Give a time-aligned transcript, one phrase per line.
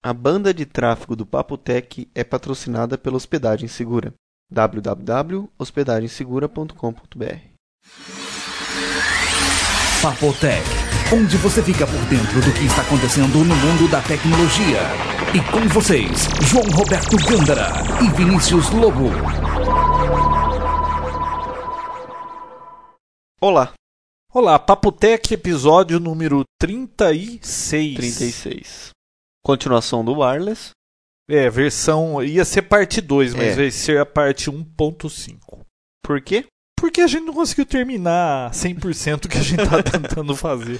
[0.00, 4.14] A banda de tráfego do Papotec é patrocinada pela Hospedagem Segura.
[4.48, 7.38] www.hospedagensegura.com.br
[10.00, 10.62] Papotec,
[11.12, 14.82] onde você fica por dentro do que está acontecendo no mundo da tecnologia.
[15.34, 19.10] E com vocês, João Roberto Gândara e Vinícius Lobo.
[23.40, 23.72] Olá,
[24.32, 27.96] Olá, Papotec, episódio número 36.
[27.96, 28.96] 36.
[29.52, 30.72] Continuação do Wireless.
[31.26, 32.22] É, versão.
[32.22, 33.54] ia ser parte 2, mas É.
[33.54, 35.60] vai ser a parte 1.5.
[36.04, 36.44] Por quê?
[36.78, 40.78] Porque a gente não conseguiu terminar 100% o que a gente tá tentando fazer.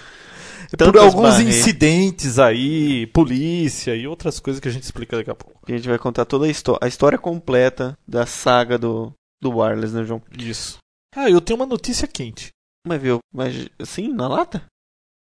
[0.70, 1.56] Por Tantas alguns barreiras.
[1.56, 5.58] incidentes aí, polícia e outras coisas que a gente explica daqui a pouco.
[5.66, 9.94] A gente vai contar toda a, histó- a história completa da saga do, do Wireless,
[9.94, 10.20] né, João?
[10.38, 10.76] Isso.
[11.16, 12.50] Ah, eu tenho uma notícia quente.
[12.86, 14.62] Mas viu, mas assim, na lata?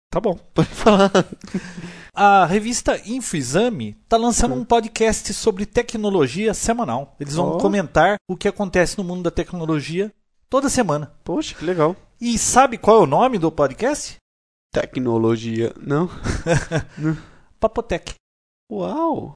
[0.10, 0.36] Tá bom.
[0.54, 1.12] Pode falar.
[2.14, 7.16] A revista Infoexame está lançando um podcast sobre tecnologia semanal.
[7.20, 7.58] Eles vão Ó.
[7.60, 10.12] comentar o que acontece no mundo da tecnologia
[10.50, 11.14] toda semana.
[11.24, 11.96] Poxa, que legal.
[12.20, 14.18] E sabe qual é o nome do podcast?
[14.74, 15.74] Tecnologia.
[15.80, 16.10] Não?
[17.60, 18.14] Papotec.
[18.72, 19.34] Uau!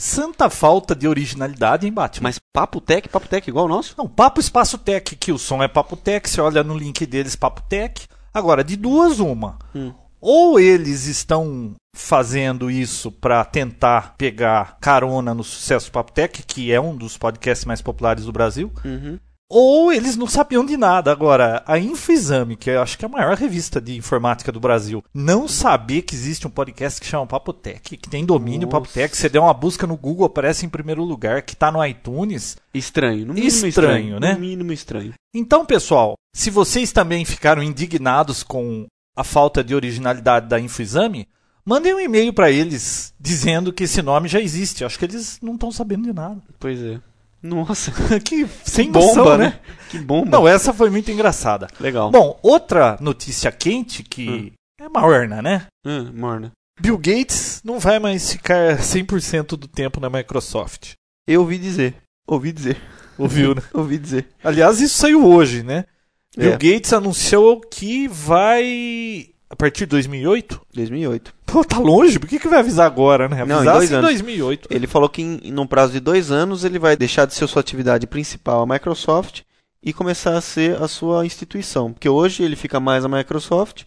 [0.00, 2.28] Santa falta de originalidade em Batman.
[2.28, 3.94] Mas Papotec, Papotec igual o nosso?
[3.96, 8.06] Não, Papo Espaço Tech, que o som é Papotec, você olha no link deles Papotec.
[8.34, 9.58] Agora, de duas, uma.
[9.74, 9.92] Hum.
[10.22, 16.80] Ou eles estão fazendo isso para tentar pegar carona no sucesso do Papotec, que é
[16.80, 19.18] um dos podcasts mais populares do Brasil, Uhum.
[19.50, 21.10] ou eles não sabiam de nada.
[21.12, 25.02] Agora, a Infoexame, que eu acho que é a maior revista de informática do Brasil,
[25.12, 28.80] não saber que existe um podcast que chama Papotec, que tem domínio Nossa.
[28.80, 32.56] Papotec, você der uma busca no Google, aparece em primeiro lugar, que tá no iTunes.
[32.72, 34.34] Estranho, no mínimo Estranho, né?
[34.34, 35.12] No mínimo estranho.
[35.34, 38.86] Então, pessoal, se vocês também ficaram indignados com
[39.16, 41.28] a falta de originalidade da Infoexame,
[41.64, 44.84] mandem um e-mail para eles dizendo que esse nome já existe.
[44.84, 46.40] Acho que eles não estão sabendo de nada.
[46.58, 47.00] Pois é.
[47.42, 47.92] Nossa,
[48.24, 49.58] que sem bomba, noção, né?
[49.90, 50.30] Que bomba.
[50.30, 51.66] Não, essa foi muito engraçada.
[51.80, 52.10] Legal.
[52.10, 55.66] Bom, outra notícia quente que é morna, né?
[55.84, 56.52] Hum, morna.
[56.80, 60.92] Bill Gates não vai mais ficar 100% do tempo na Microsoft.
[61.26, 61.96] Eu ouvi dizer.
[62.26, 62.80] Ouvi dizer.
[63.18, 63.62] Ouviu, né?
[63.74, 64.28] Ouvi dizer.
[64.42, 65.84] Aliás, isso saiu hoje, né?
[66.36, 66.58] Bill É.
[66.58, 69.28] Gates anunciou que vai.
[69.50, 70.60] A partir de 2008?
[70.72, 71.34] 2008.
[71.44, 73.44] Pô, tá longe, por que, que vai avisar agora, né?
[73.44, 74.10] Não, em Avisasse dois em anos.
[74.10, 74.68] 2008.
[74.70, 77.60] Ele falou que em, num prazo de dois anos ele vai deixar de ser sua
[77.60, 79.42] atividade principal a Microsoft
[79.82, 81.92] e começar a ser a sua instituição.
[81.92, 83.82] Porque hoje ele fica mais a Microsoft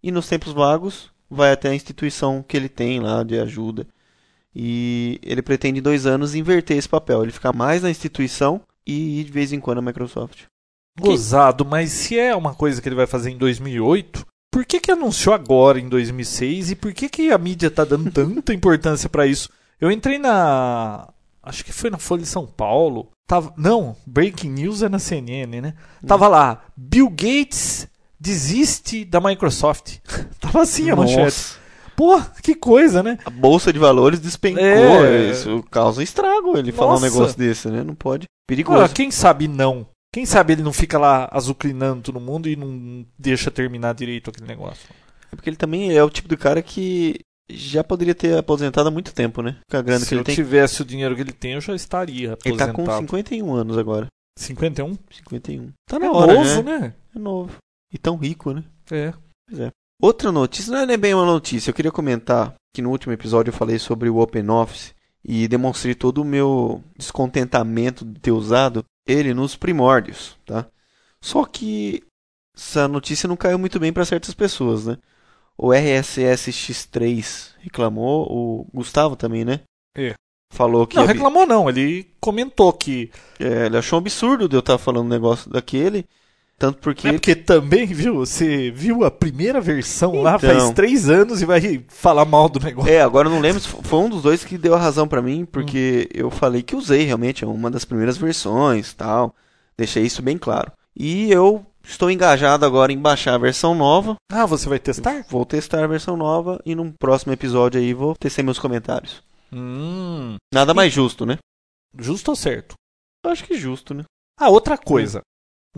[0.00, 3.84] e nos tempos vagos vai até a instituição que ele tem lá de ajuda.
[4.54, 7.24] E ele pretende em dois anos inverter esse papel.
[7.24, 10.44] Ele ficar mais na instituição e de vez em quando a Microsoft.
[11.00, 14.90] Gozado, mas se é uma coisa que ele vai fazer em 2008, por que que
[14.90, 19.26] anunciou agora em 2006 e por que que a mídia tá dando tanta importância pra
[19.26, 19.50] isso?
[19.80, 21.08] Eu entrei na
[21.42, 25.60] acho que foi na Folha de São Paulo, tava, não, Breaking News é na CNN,
[25.60, 25.74] né?
[26.06, 27.88] Tava lá, Bill Gates
[28.20, 29.98] desiste da Microsoft.
[30.40, 31.22] tava assim a manchete.
[31.22, 33.18] Nossa, Pô, que coisa, né?
[33.24, 34.62] a bolsa de valores despencou.
[34.62, 35.30] É.
[35.32, 37.06] Isso causa estrago ele falar um Nossa.
[37.06, 37.82] negócio desse, né?
[37.82, 38.26] Não pode.
[38.46, 38.78] Perigoso.
[38.78, 39.84] Agora, quem sabe não?
[40.12, 44.46] Quem sabe ele não fica lá azucrinando todo mundo e não deixa terminar direito aquele
[44.46, 44.88] negócio?
[45.30, 47.20] É porque ele também é o tipo de cara que
[47.50, 49.56] já poderia ter aposentado há muito tempo, né?
[49.70, 50.34] Com a grana Se que ele eu tem.
[50.34, 52.72] tivesse o dinheiro que ele tem, eu já estaria Ele tá aposentado.
[53.00, 54.06] com 51 anos agora.
[54.38, 54.96] 51?
[55.10, 55.72] 51.
[55.88, 56.78] Tá na É hora, novo, né?
[56.78, 56.94] né?
[57.14, 57.56] É novo.
[57.92, 58.64] E tão rico, né?
[58.90, 59.12] É.
[60.00, 61.70] Outra notícia, não é bem uma notícia.
[61.70, 64.92] Eu queria comentar que no último episódio eu falei sobre o OpenOffice
[65.24, 70.66] e demonstrei todo o meu descontentamento de ter usado ele nos primórdios, tá?
[71.20, 72.04] Só que
[72.56, 74.98] essa notícia não caiu muito bem para certas pessoas, né?
[75.56, 79.60] O RSS X3 reclamou, o Gustavo também, né?
[79.96, 80.14] É.
[80.52, 81.68] Falou que Não, reclamou não.
[81.68, 83.10] Ele comentou que...
[83.40, 86.06] é, ele achou um absurdo de eu estar falando um negócio daquele,
[86.58, 88.16] tanto porque É porque também, viu?
[88.16, 90.50] Você viu a primeira versão lá Então.
[90.50, 92.90] faz três anos e vai falar mal do negócio.
[92.90, 95.22] É, agora eu não lembro se foi um dos dois que deu a razão pra
[95.22, 99.34] mim, porque eu falei que usei realmente é uma das primeiras versões, tal.
[99.76, 100.72] Deixei isso bem claro.
[100.96, 104.16] E eu estou engajado agora em baixar a versão nova.
[104.30, 105.24] Ah, você vai testar?
[105.30, 109.22] Vou testar a versão nova e num próximo episódio aí vou tecer meus comentários.
[109.52, 110.34] Hum...
[110.52, 111.38] Nada mais justo, né?
[111.96, 112.74] Justo ou certo?
[113.24, 114.04] Eu acho que justo, né?
[114.38, 115.22] Ah, outra coisa.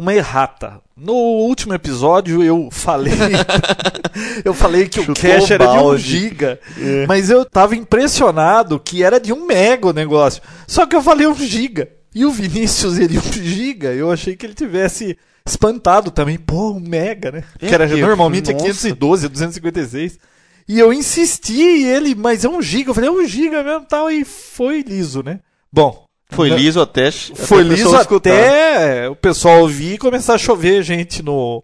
[0.01, 0.81] Uma errata.
[0.97, 3.13] No último episódio eu falei.
[4.43, 6.03] eu falei que Chutou o cache era de 1 balde.
[6.03, 6.59] giga.
[7.07, 10.41] Mas eu tava impressionado que era de 1 mega o negócio.
[10.67, 11.91] Só que eu falei 1 giga.
[12.15, 13.93] E o Vinícius, ele 1 giga.
[13.93, 16.39] Eu achei que ele tivesse espantado também.
[16.39, 17.45] Pô, 1 mega, né?
[17.61, 18.65] É, que era, porque, normalmente é nossa.
[18.69, 20.19] 512, 256.
[20.67, 22.89] E eu insisti, e ele, mas é um giga.
[22.89, 25.41] Eu falei, é um giga mesmo tal, e foi liso, né?
[25.71, 26.09] Bom.
[26.31, 27.11] Foi liso até.
[27.11, 28.31] Foi até a liso escutar.
[28.31, 31.63] até o pessoal ouvir e começar a chover gente no,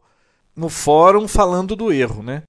[0.54, 2.42] no fórum falando do erro, né?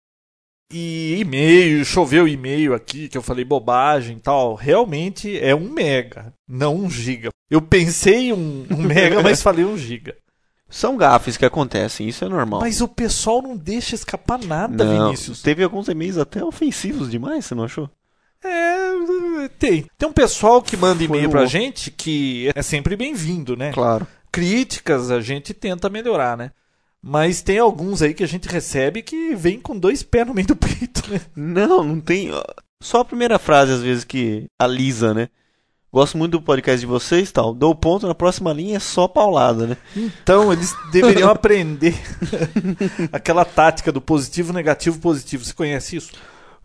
[0.72, 4.54] E e-mail, choveu e-mail aqui que eu falei bobagem e tal.
[4.56, 7.30] Realmente é um mega, não um giga.
[7.50, 10.16] Eu pensei um, um mega, mas falei um giga.
[10.70, 12.60] São gafes que acontecem, isso é normal.
[12.60, 15.42] Mas o pessoal não deixa escapar nada, não, Vinícius.
[15.42, 17.90] teve alguns e-mails até ofensivos demais, você não achou?
[18.44, 19.86] É, tem.
[19.98, 23.72] Tem um pessoal que manda e-mail pra gente que é sempre bem-vindo, né?
[23.72, 24.08] Claro.
[24.32, 26.52] críticas a gente tenta melhorar, né?
[27.02, 30.48] Mas tem alguns aí que a gente recebe que vem com dois pés no meio
[30.48, 31.22] do peito, né?
[31.36, 32.30] Não, não tem.
[32.82, 35.30] Só a primeira frase, às vezes, que alisa, né?
[35.92, 37.54] Gosto muito do podcast de vocês tal.
[37.54, 39.78] Dou ponto na próxima linha, é só paulada, né?
[39.96, 41.96] Então eles deveriam aprender
[43.12, 45.46] aquela tática do positivo, negativo, positivo.
[45.46, 46.12] Você conhece isso?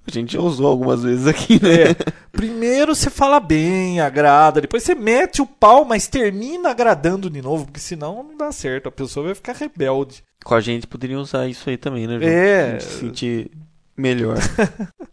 [0.06, 1.82] A gente já usou algumas vezes aqui, né?
[1.82, 1.94] É.
[2.32, 7.66] Primeiro você fala bem, agrada, depois você mete o pau, mas termina agradando de novo,
[7.66, 8.88] porque senão não dá certo.
[8.88, 10.24] A pessoa vai ficar rebelde.
[10.44, 12.30] Com a gente poderiam usar isso aí também, né, João?
[12.30, 12.62] É.
[12.62, 13.50] Pra gente se sentir
[13.96, 14.38] melhor.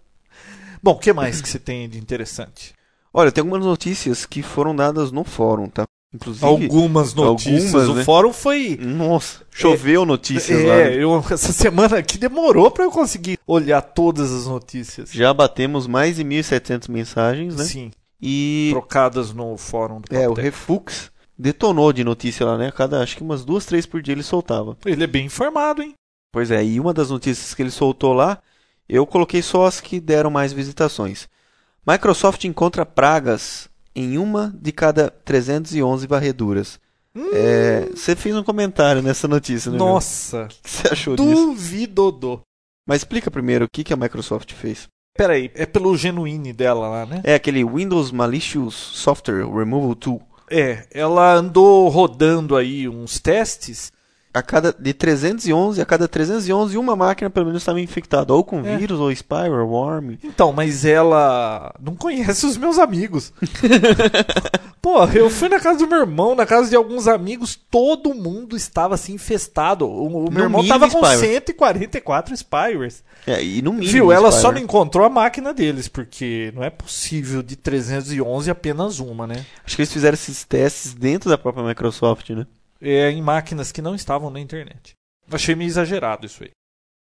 [0.82, 2.74] Bom, o que mais que você tem de interessante?
[3.14, 5.84] Olha, tem algumas notícias que foram dadas no fórum, tá?
[6.14, 6.46] Inclusive.
[6.46, 7.76] Algumas notícias.
[7.76, 8.04] algumas, o né?
[8.04, 10.74] fórum foi Nossa, choveu notícias lá.
[10.74, 11.04] É, né?
[11.04, 15.12] eu, essa semana aqui demorou pra eu conseguir olhar todas as notícias.
[15.12, 17.64] Já batemos mais de 1.700 mensagens, né?
[17.64, 20.34] Sim, E trocadas no fórum do é, o.
[20.34, 22.72] Refux detonou de notícia lá, né?
[22.72, 24.76] Cada, acho que umas duas, três por dia ele soltava.
[24.86, 25.94] Ele é bem informado, hein?
[26.32, 28.40] Pois é, e uma das notícias que ele soltou lá,
[28.88, 31.30] eu coloquei só as que deram mais visitações.
[31.88, 33.70] Microsoft encontra pragas
[34.00, 36.80] em uma de cada 311 varreduras.
[37.34, 39.78] É, você fez um comentário nessa notícia, né?
[39.78, 41.28] Nossa, O que você achou disso?
[41.30, 42.42] duvidodô.
[42.88, 44.88] Mas explica primeiro o que, que a Microsoft fez.
[45.18, 47.22] Peraí, é pelo genuine dela lá, né?
[47.24, 50.22] É aquele Windows Malicious Software Removal Tool.
[50.50, 53.92] É, ela andou rodando aí uns testes.
[54.32, 58.64] A cada de 311 a cada 311 uma máquina pelo menos estava infectada ou com
[58.64, 58.78] É.
[58.78, 60.18] vírus ou spyware, worm.
[60.24, 63.34] Então, mas ela não conhece os meus amigos.
[64.82, 68.56] Pô, eu fui na casa do meu irmão, na casa de alguns amigos, todo mundo
[68.56, 69.86] estava assim infestado.
[69.86, 71.20] O, o meu irmão mínimo tava com spyware.
[71.20, 73.04] 144 spywares.
[73.28, 73.92] É, e no mínimo.
[73.92, 74.12] Viu?
[74.12, 74.64] Ela só não spyware.
[74.64, 79.44] encontrou a máquina deles, porque não é possível de 311 apenas uma, né?
[79.66, 82.46] Acho que eles fizeram esses testes dentro da própria Microsoft, né?
[82.82, 84.94] É em máquinas que não estavam na internet.
[85.32, 86.52] Achei meio exagerado isso aí.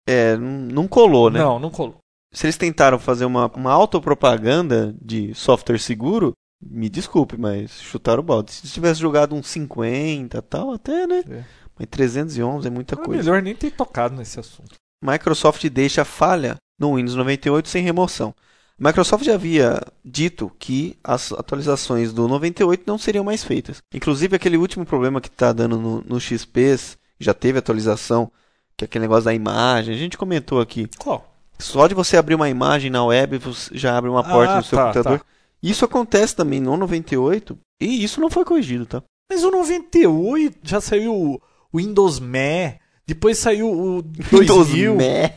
[0.07, 1.39] É, não colou, né?
[1.39, 1.98] Não, não colou.
[2.33, 8.25] Se eles tentaram fazer uma, uma autopropaganda de software seguro, me desculpe, mas chutaram o
[8.25, 8.51] balde.
[8.51, 11.24] Se tivesse jogado uns 50 e tal, até, né?
[11.30, 11.44] É.
[11.77, 13.24] Mas 311 é muita É coisa.
[13.24, 14.75] melhor nem ter tocado nesse assunto.
[15.04, 18.33] Microsoft deixa falha no Windows 98 sem remoção.
[18.80, 23.78] Microsoft já havia dito que as atualizações do 98 não seriam mais feitas.
[23.94, 26.78] Inclusive aquele último problema que está dando no, no XP,
[27.20, 28.31] já teve atualização,
[28.78, 30.88] que é aquele negócio da imagem, a gente comentou aqui.
[30.98, 31.26] Qual?
[31.60, 34.64] Só de você abrir uma imagem na web, você já abre uma porta Ah, no
[34.64, 35.20] seu tá, computador.
[35.20, 35.26] tá.
[35.62, 39.04] Isso acontece também no 98 e isso não foi corrigido, tá?
[39.30, 41.42] Mas o 98 já saiu o
[41.76, 42.80] Windows Me,
[43.10, 44.02] depois saiu o
[44.32, 45.34] Windows 2000, Meh.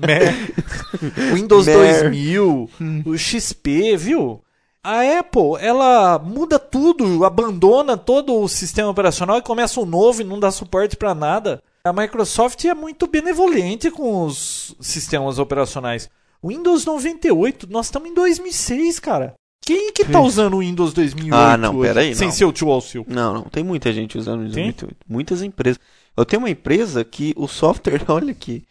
[0.00, 2.02] Me, Windows Mer.
[2.10, 2.70] 2000,
[3.06, 4.42] o XP, viu?
[4.82, 10.24] A Apple, ela muda tudo, abandona todo o sistema operacional e começa um novo e
[10.24, 11.62] não dá suporte para nada.
[11.84, 16.08] A Microsoft é muito benevolente com os sistemas operacionais.
[16.44, 19.34] Windows 98, nós estamos em 2006, cara.
[19.62, 22.34] Quem que tá usando o Windows 2008 Ah, não, peraí, sem não.
[22.34, 23.04] ser o tio Alcil?
[23.06, 24.64] Não, não, tem muita gente usando o Windows Tem?
[24.68, 24.96] 98.
[25.06, 25.78] Muitas empresas.
[26.20, 28.64] Eu tenho uma empresa que o software, olha aqui,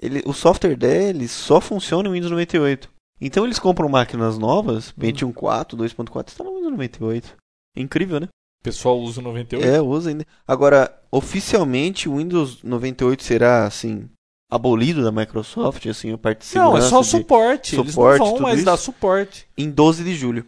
[0.00, 2.88] ele, o software deles só funciona no Windows 98.
[3.20, 4.94] Então eles compram máquinas novas, Hum.
[5.00, 7.34] Pentium 4, 2.4, está no Windows 98.
[7.76, 8.26] É incrível, né?
[8.60, 9.64] O pessoal usa o 98?
[9.66, 10.26] É, usa ainda.
[10.46, 14.08] Agora, oficialmente o Windows 98 será assim
[14.50, 17.76] abolido da Microsoft, assim, a parte de Não, é só o de- suporte.
[17.76, 18.64] Eles suporte, não vão mais isso?
[18.66, 19.46] dar suporte.
[19.58, 20.44] em 12 de julho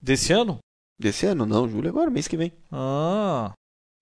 [0.00, 0.58] Desse ano?
[0.98, 2.52] desse ano, não, julho agora, mês que vem.
[2.70, 3.52] Ah.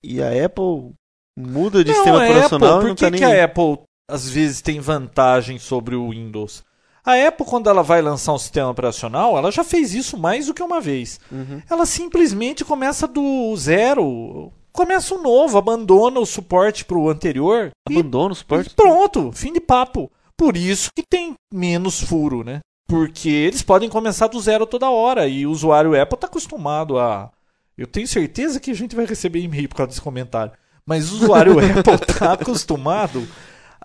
[0.05, 0.93] E a Apple
[1.41, 3.79] muda de não, sistema operacional Apple, por não que, tá que nem a Apple
[4.09, 6.63] às vezes tem vantagem sobre o Windows?
[7.05, 10.55] A Apple, quando ela vai lançar um sistema operacional, ela já fez isso mais do
[10.55, 11.19] que uma vez.
[11.33, 11.63] Uhum.
[11.69, 18.33] Ela simplesmente começa do zero, começa um novo, abandona o suporte para o anterior Abandona
[18.33, 18.75] o suporte.
[18.75, 20.11] Pronto, fim de papo.
[20.37, 22.61] Por isso que tem menos furo, né?
[22.89, 27.31] Porque eles podem começar do zero toda hora e o usuário Apple está acostumado a.
[27.77, 30.53] Eu tenho certeza que a gente vai receber e-mail por causa desse comentário.
[30.91, 33.25] Mas o usuário Apple está acostumado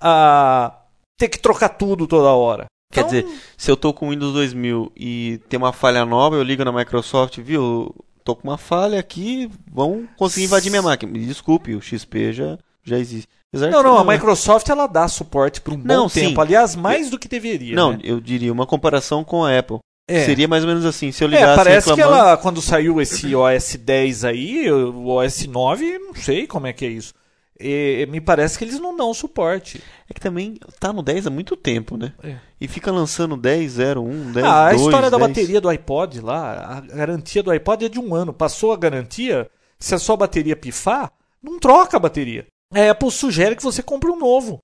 [0.01, 0.75] a
[1.19, 2.65] ter que trocar tudo toda hora.
[2.91, 6.35] Quer Então, dizer, se eu tô com o Windows 2000 e tem uma falha nova,
[6.35, 7.93] eu ligo na Microsoft, viu?
[8.23, 11.11] Tô com uma falha aqui, vão conseguir invadir minha máquina.
[11.11, 13.27] Me desculpe, o XP já, já existe.
[13.53, 14.13] Apesar Não, não, a né?
[14.13, 16.29] Microsoft ela dá suporte por um bom Não, tempo.
[16.35, 16.41] sim.
[16.41, 17.75] Aliás, mais do que deveria.
[17.75, 17.99] Não, né?
[18.03, 19.77] eu diria uma comparação com a Apple.
[20.07, 20.23] É.
[20.25, 22.27] Seria mais ou menos assim, se eu ligasse É, parece que reclamando...
[22.27, 26.85] ela, quando saiu esse OS 10 aí, o OS 9, não sei como é que
[26.85, 27.13] é isso.
[27.59, 29.81] E, me parece que eles não dão suporte.
[30.09, 32.13] É que também tá no 10 há muito tempo, né?
[32.21, 32.35] É.
[32.59, 35.29] E fica lançando 10, 0, 1, 10, ah, a 2, história da 10.
[35.29, 38.33] bateria do iPod lá, a garantia do iPod é de um ano.
[38.33, 42.45] Passou a garantia, se a sua bateria pifar, não troca a bateria.
[42.75, 44.59] A Apple sugere que você compre um novo.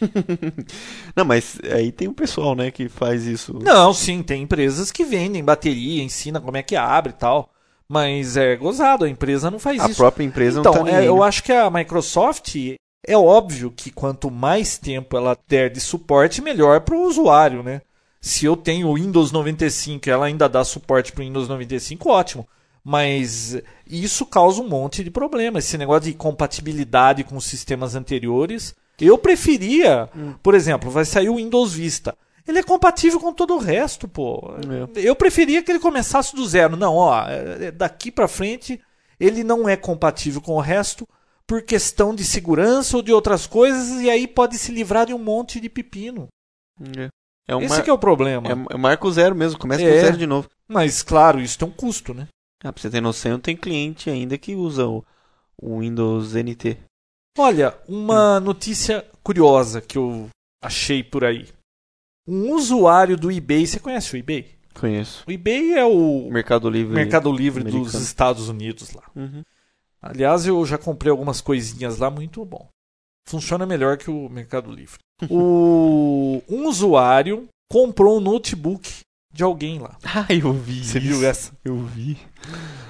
[1.16, 3.58] Não, mas aí tem um pessoal, né, que faz isso.
[3.60, 7.50] Não, sim, tem empresas que vendem bateria, ensina como é que abre e tal.
[7.88, 9.96] Mas é gozado, a empresa não faz a isso.
[9.96, 11.22] própria empresa então, não tá é, nem eu né?
[11.26, 12.54] acho que a Microsoft
[13.06, 17.82] é óbvio que quanto mais tempo ela der de suporte, melhor para o usuário, né?
[18.20, 22.10] Se eu tenho o Windows 95 e ela ainda dá suporte para o Windows 95,
[22.10, 22.48] ótimo.
[22.88, 25.64] Mas isso causa um monte de problemas.
[25.64, 28.76] Esse negócio de compatibilidade com os sistemas anteriores.
[29.00, 30.34] Eu preferia, Hum.
[30.40, 32.16] por exemplo, vai sair o Windows Vista.
[32.46, 34.52] Ele é compatível com todo o resto, pô.
[34.94, 35.00] É.
[35.00, 36.76] Eu preferia que ele começasse do zero.
[36.76, 38.80] Não, ó, é- é daqui pra frente
[39.18, 41.08] ele não é compatível com o resto
[41.44, 45.18] por questão de segurança ou de outras coisas e aí pode se livrar de um
[45.18, 46.28] monte de pepino.
[46.96, 47.08] É,
[47.48, 47.82] é um Esse mar...
[47.82, 48.46] que é o problema.
[48.48, 49.92] é, é marco zero mesmo, começa É.
[49.92, 50.48] com zero de novo.
[50.68, 52.28] Mas claro, isso tem um custo, né?
[52.64, 55.04] Ah, pra você ter noção, tem cliente ainda que usa o,
[55.60, 56.78] o Windows NT.
[57.38, 60.28] Olha, uma notícia curiosa que eu
[60.62, 61.48] achei por aí.
[62.26, 64.56] Um usuário do eBay, você conhece o eBay?
[64.74, 65.24] Conheço.
[65.26, 66.94] O eBay é o Mercado Livre.
[66.94, 67.94] Mercado Livre dos.
[67.94, 69.04] Estados Unidos lá.
[69.14, 69.42] Uhum.
[70.00, 72.68] Aliás, eu já comprei algumas coisinhas lá, muito bom.
[73.28, 74.98] Funciona melhor que o Mercado Livre.
[75.30, 79.00] o, um usuário comprou um notebook
[79.36, 79.96] de alguém lá.
[80.04, 80.82] Ah, eu vi.
[80.84, 81.06] Você isso.
[81.18, 81.52] viu essa?
[81.64, 82.16] Eu vi.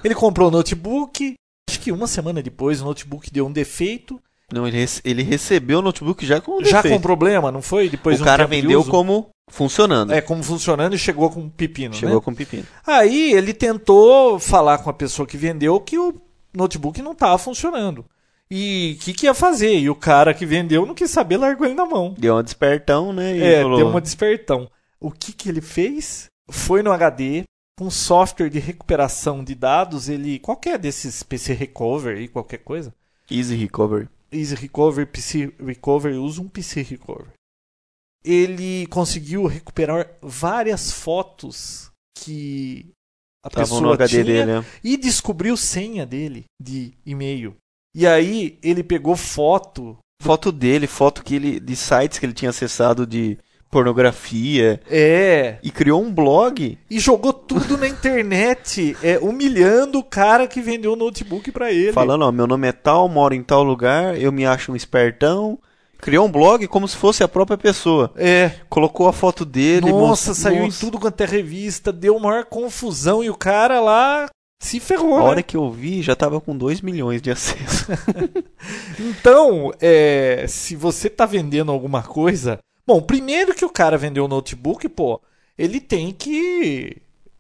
[0.04, 1.34] Ele comprou o notebook,
[1.68, 4.20] acho que uma semana depois o notebook deu um defeito.
[4.52, 6.94] Não, ele, rece- ele recebeu o notebook já com o já defeito.
[6.94, 7.88] com problema, não foi?
[7.88, 10.12] Depois de O um cara vendeu como funcionando.
[10.12, 12.20] É, como funcionando e chegou com um pepino, Chegou né?
[12.24, 12.64] com pepino.
[12.86, 16.14] Aí ele tentou falar com a pessoa que vendeu que o
[16.54, 18.04] notebook não estava funcionando.
[18.48, 19.76] E o que, que ia fazer?
[19.80, 22.14] E o cara que vendeu não quis saber, largou ele na mão.
[22.16, 23.36] Deu um despertão, né?
[23.36, 24.70] É, falou, deu uma despertão.
[25.00, 26.26] O que, que ele fez?
[26.50, 27.44] Foi no HD,
[27.78, 30.38] com software de recuperação de dados, ele.
[30.38, 32.94] Qualquer desses PC Recover e qualquer coisa.
[33.30, 34.08] Easy Recovery.
[34.32, 37.28] Easy Recover, PC Recover, usa um PC Recover.
[38.24, 42.86] Ele conseguiu recuperar várias fotos que
[43.44, 44.66] a Estavam pessoa no HD tinha dele, né?
[44.82, 47.56] e descobriu senha dele de e-mail.
[47.94, 49.96] E aí ele pegou foto.
[50.20, 53.38] Foto dele, foto que ele, de sites que ele tinha acessado de
[53.70, 54.80] pornografia.
[54.90, 55.56] É.
[55.62, 56.78] E criou um blog.
[56.90, 61.92] E jogou tudo na internet, é, humilhando o cara que vendeu o notebook pra ele.
[61.92, 65.58] Falando, ó, meu nome é tal, moro em tal lugar, eu me acho um espertão.
[65.98, 68.12] Criou um blog como se fosse a própria pessoa.
[68.16, 68.52] É.
[68.68, 69.90] Colocou a foto dele.
[69.90, 70.76] Nossa, saiu Nossa.
[70.76, 74.28] em tudo quanto é revista, deu maior confusão e o cara lá
[74.60, 75.16] se ferrou.
[75.16, 75.24] A né?
[75.24, 77.86] hora que eu vi, já tava com 2 milhões de acessos.
[78.98, 82.58] Então, é, se você tá vendendo alguma coisa.
[82.86, 85.20] Bom, primeiro que o cara vendeu o notebook, pô,
[85.58, 86.96] ele tem que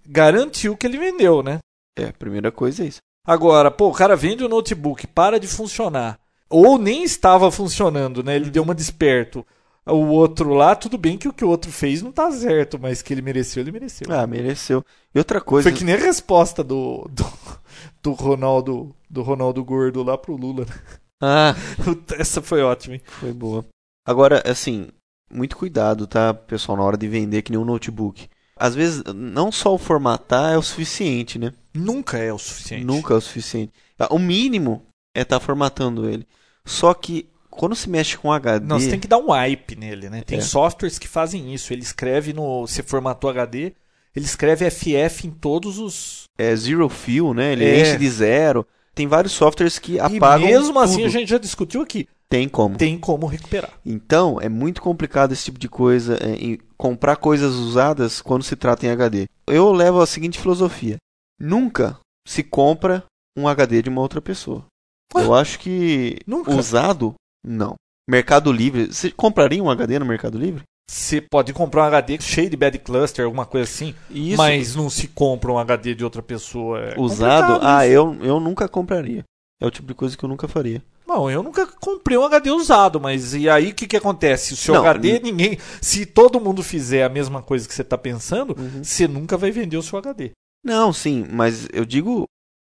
[0.06, 1.58] garantir o que ele vendeu, né?
[1.98, 2.98] é, a primeira coisa é isso.
[3.26, 6.18] Agora, pô, o cara vende o notebook, para de funcionar.
[6.48, 8.36] Ou nem estava funcionando, né?
[8.36, 9.44] Ele deu uma desperto.
[9.84, 13.02] O outro lá, tudo bem que o que o outro fez não tá certo, mas
[13.02, 14.06] que ele mereceu, ele mereceu.
[14.10, 14.84] Ah, mereceu.
[15.14, 15.68] E outra coisa.
[15.68, 17.24] Foi que nem a resposta do, do,
[18.02, 20.64] do Ronaldo do Ronaldo Gordo lá pro Lula.
[20.64, 20.74] né?
[21.20, 21.54] Ah,
[22.18, 23.02] Essa foi ótima, hein?
[23.06, 23.64] foi boa.
[24.04, 24.88] Agora, assim,
[25.32, 28.28] muito cuidado, tá, pessoal, na hora de vender que nem um notebook.
[28.58, 31.52] Às vezes, não só o formatar é o suficiente, né?
[31.74, 32.84] Nunca é o suficiente.
[32.84, 33.72] Nunca é o suficiente.
[33.98, 34.82] Ah, O mínimo
[35.14, 36.26] é estar formatando ele.
[36.64, 40.08] Só que quando se mexe com HD, Não, você tem que dar um wipe nele,
[40.08, 40.22] né?
[40.22, 40.42] Tem É.
[40.42, 41.72] softwares que fazem isso.
[41.72, 42.66] Ele escreve no.
[42.66, 43.72] Se formatou HD,
[44.14, 46.24] ele escreve FF em todos os.
[46.38, 47.52] é zero fill, né?
[47.52, 47.80] Ele É.
[47.82, 48.66] enche de zero.
[48.96, 51.06] Tem vários softwares que E apagam mesmo assim tudo.
[51.06, 52.08] a gente já discutiu aqui.
[52.30, 52.78] Tem como.
[52.78, 53.70] Tem como recuperar.
[53.84, 58.86] Então, é muito complicado esse tipo de coisa, é, comprar coisas usadas quando se trata
[58.86, 59.26] em HD.
[59.46, 60.96] Eu levo a seguinte filosofia:
[61.38, 63.04] nunca se compra
[63.38, 64.64] um HD de uma outra pessoa.
[65.14, 65.24] Ué?
[65.24, 66.52] Eu acho que Nunca?
[66.54, 67.74] usado, não.
[68.08, 70.62] Mercado Livre, você compraria um HD no Mercado Livre?
[70.88, 74.36] Você pode comprar um HD cheio de bad cluster, alguma coisa assim, Isso.
[74.38, 76.78] mas não se compra um HD de outra pessoa.
[76.80, 77.94] É usado, ah, isso.
[77.94, 79.24] eu, eu nunca compraria.
[79.60, 80.82] É o tipo de coisa que eu nunca faria.
[81.06, 84.54] Não, eu nunca comprei um HD usado, mas e aí o que, que acontece?
[84.54, 85.58] O seu Não, HD, ninguém.
[85.80, 88.82] Se todo mundo fizer a mesma coisa que você tá pensando, Uhum.
[88.84, 90.30] você nunca vai vender o seu HD.
[90.64, 92.24] Não, sim, mas eu digo.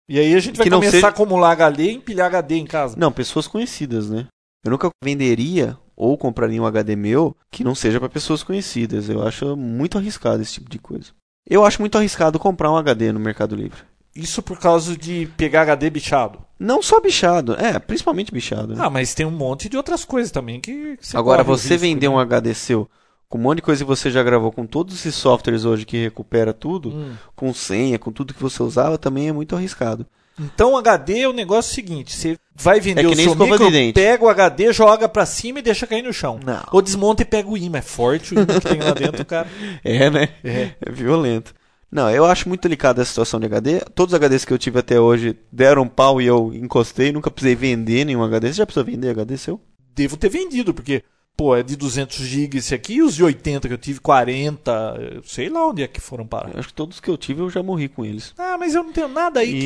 [0.09, 2.55] E aí a gente vai Que não começar seja- a acumular HD e empilhar HD
[2.55, 2.95] em casa.
[2.97, 4.25] Não, pessoas conhecidas, né?
[4.63, 9.09] Eu nunca venderia ou compraria um HD meu que não seja para pessoas conhecidas.
[9.09, 11.07] Eu acho muito arriscado esse tipo de coisa.
[11.49, 13.79] Eu acho muito arriscado comprar um HD no Mercado Livre.
[14.15, 16.39] Isso por causa de pegar HD bichado.
[16.59, 18.75] Não só bichado, é, principalmente bichado.
[18.75, 18.83] Né?
[18.83, 21.81] Ah, mas tem um monte de outras coisas também que, que você Agora, você risco,
[21.81, 22.13] vender né?
[22.15, 22.89] um HD seu
[23.29, 25.95] com um monte de coisa que você já gravou, com todos esses softwares hoje que
[25.97, 27.13] recupera tudo, Hum.
[27.35, 30.05] com senha, com tudo que você usava, também é muito arriscado.
[30.39, 34.23] Então, HD é o negócio seguinte: você vai vender É o seu micro, de pega
[34.23, 36.39] o HD, joga pra cima e deixa cair no chão.
[36.43, 36.63] Não.
[36.71, 37.79] Ou desmonta e pega o imã.
[37.79, 39.47] É forte o imã que tem lá dentro, cara.
[39.83, 40.29] É, né?
[40.43, 40.71] É.
[40.85, 41.53] É violento.
[41.91, 43.79] Não, eu acho muito delicada essa situação de HD.
[43.95, 47.11] Todos os HDs que eu tive até hoje deram pau e eu encostei.
[47.11, 48.47] Nunca precisei vender nenhum HD.
[48.47, 49.59] Você já precisou vender HD seu?
[49.95, 51.03] Devo ter vendido, porque,
[51.39, 54.71] pô, é de 200 GB esse aqui, e os de 80 que eu tive, 40,
[55.15, 56.51] eu sei lá onde é que foram parar.
[56.51, 58.33] Eu acho que todos que eu tive eu já morri com eles.
[58.37, 59.61] Ah, mas eu não tenho nada aí E-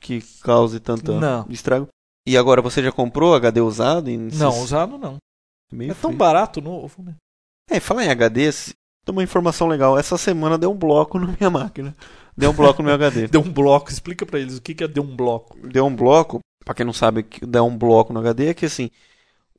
[0.00, 0.20] que.
[0.20, 1.44] Que cause tanto Não.
[1.50, 1.88] estrago.
[2.24, 4.08] E agora você já comprou HD usado?
[4.34, 5.16] Não, usado não.
[5.72, 7.16] Meio É tão barato novo, né?
[7.68, 8.72] É, falar em HD, tem
[9.10, 9.98] uma informação legal.
[9.98, 11.96] Essa semana deu um bloco na minha máquina.
[12.36, 13.26] Deu um bloco no meu HD.
[13.28, 15.58] Deu um bloco, explica pra eles o que que é deu um bloco.
[15.66, 18.54] Deu um bloco, pra quem não sabe o que dá um bloco no HD, é
[18.54, 18.88] que assim,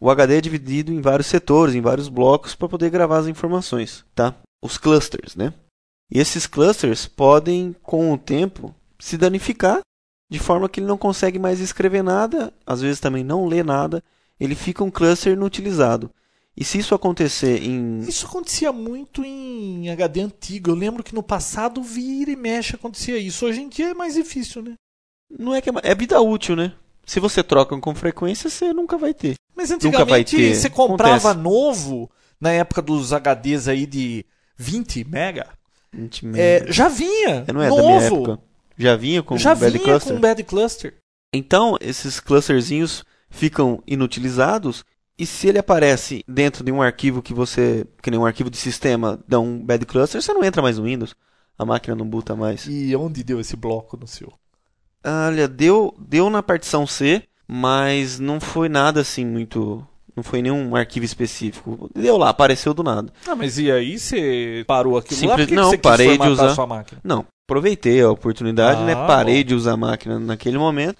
[0.03, 4.03] o HD é dividido em vários setores, em vários blocos para poder gravar as informações,
[4.13, 4.35] tá?
[4.61, 5.53] Os clusters, né?
[6.11, 9.79] E esses clusters podem, com o tempo, se danificar
[10.29, 14.03] de forma que ele não consegue mais escrever nada, às vezes também não lê nada,
[14.37, 16.11] ele fica um cluster inutilizado.
[16.53, 20.69] E se isso acontecer em Isso acontecia muito em HD antigo.
[20.69, 23.45] Eu lembro que no passado vira e mexe acontecia isso.
[23.45, 24.75] Hoje em dia é mais difícil, né?
[25.39, 26.73] não é que é, é vida útil, né?
[27.05, 29.35] Se você troca com frequência, você nunca vai ter.
[29.55, 31.39] Mas antigamente você comprava Acontece.
[31.43, 34.25] novo, na época dos HDs aí de
[34.57, 35.47] 20 mega,
[35.93, 37.45] Gente, é, já vinha.
[37.53, 37.81] não é novo.
[37.81, 38.39] da minha época.
[38.77, 40.13] Já vinha com já o Bad vinha Cluster?
[40.13, 40.93] com Bad Cluster.
[41.31, 44.83] Então, esses clusterzinhos ficam inutilizados
[45.17, 48.57] e se ele aparece dentro de um arquivo que você, que nem um arquivo de
[48.57, 51.15] sistema, dá um bad cluster, você não entra mais no Windows.
[51.57, 52.65] A máquina não boota mais.
[52.67, 54.33] E onde deu esse bloco no seu?
[55.05, 60.75] Olha, deu, deu na partição C, mas não foi nada assim muito, não foi nenhum
[60.75, 61.89] arquivo específico.
[61.95, 63.11] Deu lá, apareceu do nada.
[63.27, 65.37] Ah, mas e aí você parou aquilo lá?
[65.37, 66.55] Simples- Por que não, que você parei de usar.
[66.55, 67.01] sua máquina?
[67.03, 68.95] Não, aproveitei a oportunidade, Ah, né?
[68.95, 69.47] Parei bom.
[69.49, 70.97] de usar a máquina naquele momento.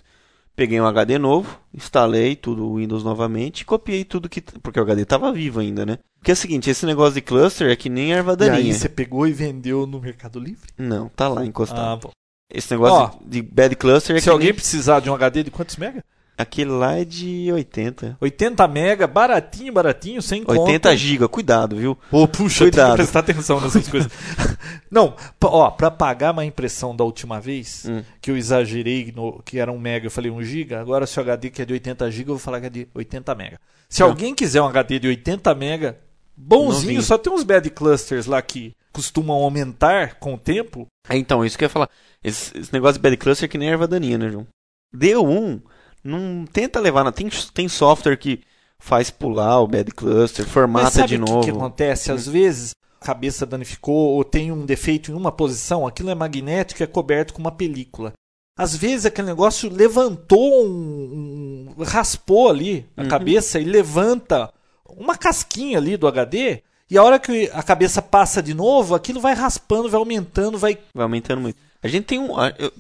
[0.56, 4.40] Peguei um HD novo, instalei tudo o Windows novamente e copiei tudo que.
[4.40, 5.98] Porque o HD estava vivo ainda, né?
[6.20, 8.58] Porque é o seguinte, esse negócio de cluster é que nem erva E daninha.
[8.58, 10.70] aí você pegou e vendeu no Mercado Livre?
[10.78, 11.80] Não, tá lá encostado.
[11.82, 12.12] Ah, bom.
[12.54, 14.54] Esse negócio de, bad cluster é Se alguém nem...
[14.54, 16.04] precisar de um HD de quantos mega?
[16.36, 18.18] Aquele lá é de 80.
[18.20, 20.56] 80 mega, baratinho, baratinho, sem 80
[20.90, 20.98] conta.
[20.98, 21.96] GB, cuidado, viu?
[22.10, 22.90] Pô, puxa, tem Cuidado.
[22.92, 24.12] que prestar atenção nessas coisas.
[24.90, 28.04] Não, ó, pra pagar uma impressão da última vez, Hum.
[28.20, 31.22] que eu exagerei, no, que era um mega, eu falei 1 giga, agora se o
[31.22, 33.60] HD que é de 80 giga, eu vou falar que é de 80 mega.
[33.88, 34.06] Se Tá.
[34.06, 36.00] alguém quiser um HD de 80 mega,
[36.36, 40.88] bonzinho, só tem uns bad clusters lá que costumam aumentar com o tempo.
[41.08, 41.90] É, então, isso que eu ia falar.
[42.24, 44.48] Esse, esse negócio de bad cluster é que nem erva daninha, né, João?
[44.92, 45.60] Deu um,
[46.04, 47.04] não tenta levar.
[47.04, 48.42] na- Tem, tem software que
[48.80, 51.44] faz pular o bad cluster, formata sabe de o que, novo.
[51.46, 52.12] que acontece?
[52.12, 56.82] Às vezes a cabeça danificou ou tem um defeito em uma posição, aquilo é magnético
[56.82, 58.14] e é coberto com uma película.
[58.58, 61.74] Às vezes aquele negócio levantou um.
[61.78, 63.08] um- raspou ali a Uhum.
[63.08, 64.52] cabeça e levanta
[64.98, 66.62] uma casquinha ali do HD.
[66.90, 70.78] E a hora que a cabeça passa de novo, aquilo vai raspando, vai aumentando, vai.
[70.94, 71.58] Vai aumentando muito.
[71.82, 72.30] A gente tem um,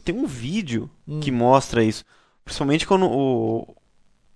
[0.03, 1.19] tem um vídeo Hum.
[1.19, 2.03] que mostra isso.
[2.45, 3.75] Principalmente quando o,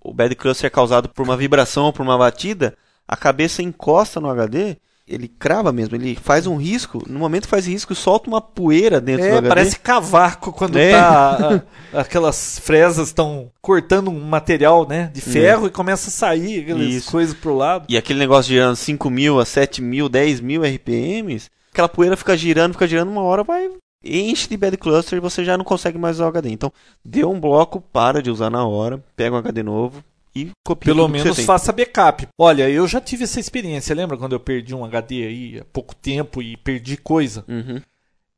[0.00, 2.74] o bad cluster é causado por uma vibração ou por uma batida,
[3.06, 7.02] a cabeça encosta no HD, ele crava mesmo, ele faz um risco.
[7.08, 9.48] No momento faz risco, solta uma poeira dentro do É, HD.
[9.48, 10.92] parece cavaco quando É.
[10.92, 11.62] tá.
[11.94, 16.82] a- aquelas fresas estão cortando um material né, de ferro e começa a sair aquelas
[16.82, 16.90] É.
[16.90, 17.10] Isso.
[17.10, 17.86] coisas pro lado.
[17.88, 22.36] E aquele negócio girando 5 mil a 7 mil, 10 mil RPMs, aquela poeira fica
[22.36, 23.70] girando, fica girando, uma hora vai.
[24.04, 26.50] Enche de bad cluster e você já não consegue mais usar o HD.
[26.50, 26.72] Então,
[27.04, 31.08] deu um bloco, para de usar na hora, pega um HD novo e copia Pelo
[31.08, 32.28] menos faça backup.
[32.38, 33.94] Olha, eu já tive essa experiência.
[33.94, 37.44] Lembra quando eu perdi um HD aí há pouco tempo e perdi coisa?
[37.48, 37.80] Uhum,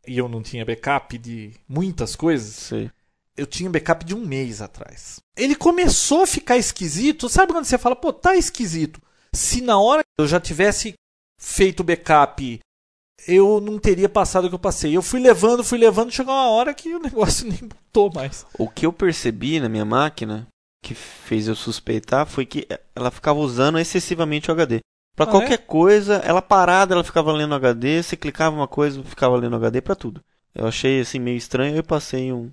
[0.07, 2.55] E eu não tinha backup de muitas coisas?
[2.55, 2.91] sei.
[3.37, 5.19] Eu tinha backup de um mês atrás.
[5.37, 7.27] Ele começou a ficar esquisito.
[7.29, 9.01] Sabe quando você fala, pô, tá esquisito?
[9.33, 10.93] Se na hora eu já tivesse
[11.39, 12.61] feito o backup,
[13.29, 14.97] eu não teria passado o que eu passei.
[14.97, 18.47] Eu fui levando, fui levando, chegou uma hora que o negócio nem botou mais.
[18.59, 20.47] O que eu percebi na minha máquina
[20.83, 24.81] que fez eu suspeitar foi que ela ficava usando excessivamente o HD.
[25.17, 29.37] Pra Ah, qualquer coisa, ela parada, ela ficava lendo HD, você clicava uma coisa, ficava
[29.37, 30.21] lendo HD pra tudo.
[30.55, 32.51] Eu achei assim meio estranho, eu passei um.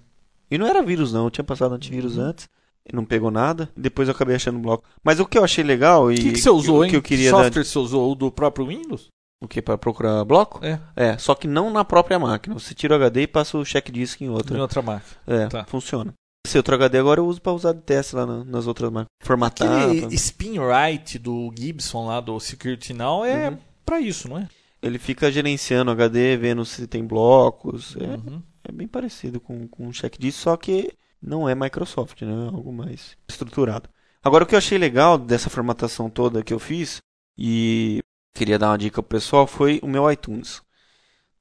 [0.52, 2.24] E não era vírus não, eu tinha passado antivírus Uhum.
[2.26, 2.50] antes,
[2.86, 4.84] e não pegou nada, depois eu acabei achando um bloco.
[5.04, 7.02] Mas o que eu achei legal e O que, que você usou, o que eu
[7.02, 8.12] queria que dar software você usou?
[8.12, 9.08] O do próprio Windows?
[9.42, 10.60] O que para procurar bloco?
[10.66, 12.58] É, É, só que não na própria máquina.
[12.58, 14.58] Você tira o HD e passa o check disk em outra.
[14.58, 15.16] em outra máquina.
[15.28, 15.66] É, Tá.
[15.66, 16.14] funciona.
[16.46, 19.08] Esse outro HD agora eu uso pra usar de teste lá na- nas outras máquinas.
[19.22, 19.82] Formatar.
[19.84, 23.58] Aquele pra- spin right do Gibson lá do Security Now é Uhum.
[23.86, 24.48] pra isso, não é?
[24.82, 27.98] Ele fica gerenciando o HD, vendo se tem blocos.
[27.98, 28.42] É, Uhum.
[28.64, 32.32] é bem parecido com, com o check disk, só que não é Microsoft, né?
[32.32, 33.90] É algo mais estruturado.
[34.24, 37.00] Agora o que eu achei legal dessa formatação toda que eu fiz,
[37.38, 38.00] e
[38.34, 40.62] queria dar uma dica pro pessoal, foi o meu iTunes.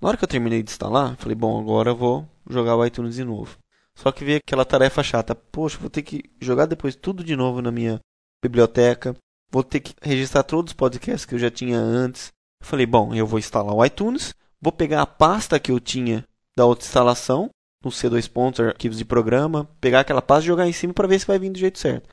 [0.01, 3.15] Na hora que eu terminei de instalar, falei, bom, agora eu vou jogar o iTunes
[3.15, 3.59] de novo.
[3.95, 5.35] Só que veio aquela tarefa chata.
[5.35, 7.99] Poxa, vou ter que jogar depois tudo de novo na minha
[8.43, 9.17] biblioteca.
[9.51, 12.31] Vou ter que registrar todos os podcasts que eu já tinha antes.
[12.63, 16.25] Falei, bom, eu vou instalar o iTunes, vou pegar a pasta que eu tinha
[16.57, 17.51] da outra instalação,
[17.85, 21.19] no C2 pontos, arquivos de programa, pegar aquela pasta e jogar em cima para ver
[21.19, 22.09] se vai vir do jeito certo.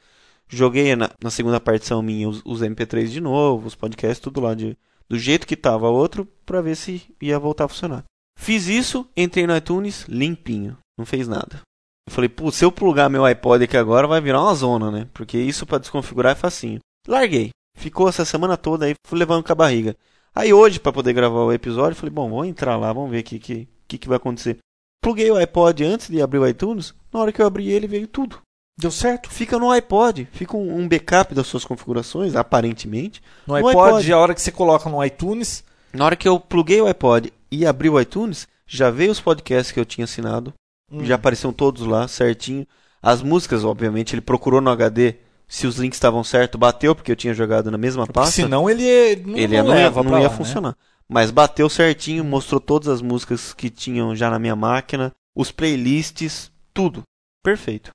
[0.47, 4.53] Joguei na, na segunda partição minha os, os MP3 de novo, os podcasts, tudo lá
[4.53, 4.77] de,
[5.09, 8.03] do jeito que tava outro, para ver se ia voltar a funcionar.
[8.37, 11.61] Fiz isso, entrei no iTunes, limpinho, não fez nada.
[12.07, 15.07] Eu falei, se eu plugar meu iPod aqui agora vai virar uma zona, né?
[15.13, 16.79] Porque isso para desconfigurar é facinho.
[17.07, 17.49] Larguei.
[17.75, 19.95] Ficou essa semana toda aí, fui levando com a barriga.
[20.35, 23.23] Aí hoje, para poder gravar o episódio, falei, bom, vou entrar lá, vamos ver o
[23.23, 24.57] que, que, que vai acontecer.
[25.01, 28.07] Pluguei o iPod antes de abrir o iTunes, na hora que eu abri ele veio
[28.07, 28.39] tudo.
[28.77, 29.29] Deu certo?
[29.29, 33.21] Fica no iPod, fica um, um backup das suas configurações, aparentemente.
[33.45, 34.13] No, No iPod, iPod.
[34.13, 37.65] a hora que você coloca no iTunes, Na hora que eu pluguei o iPod e
[37.67, 40.53] abri o iTunes, já veio os podcasts que eu tinha assinado,
[40.91, 42.65] hum, já apareceram todos lá certinho.
[43.01, 45.15] As músicas, obviamente, ele procurou no HD
[45.47, 48.31] se os links estavam certos, bateu porque eu tinha jogado na mesma porque pasta.
[48.31, 50.29] senão ele é- não, ele não não, ia, não ia lá, né?
[50.29, 50.75] funcionar.
[51.07, 56.49] Mas bateu certinho, mostrou todas as músicas que tinham já na minha máquina, os playlists,
[56.73, 57.03] tudo.
[57.43, 57.91] Perfeito.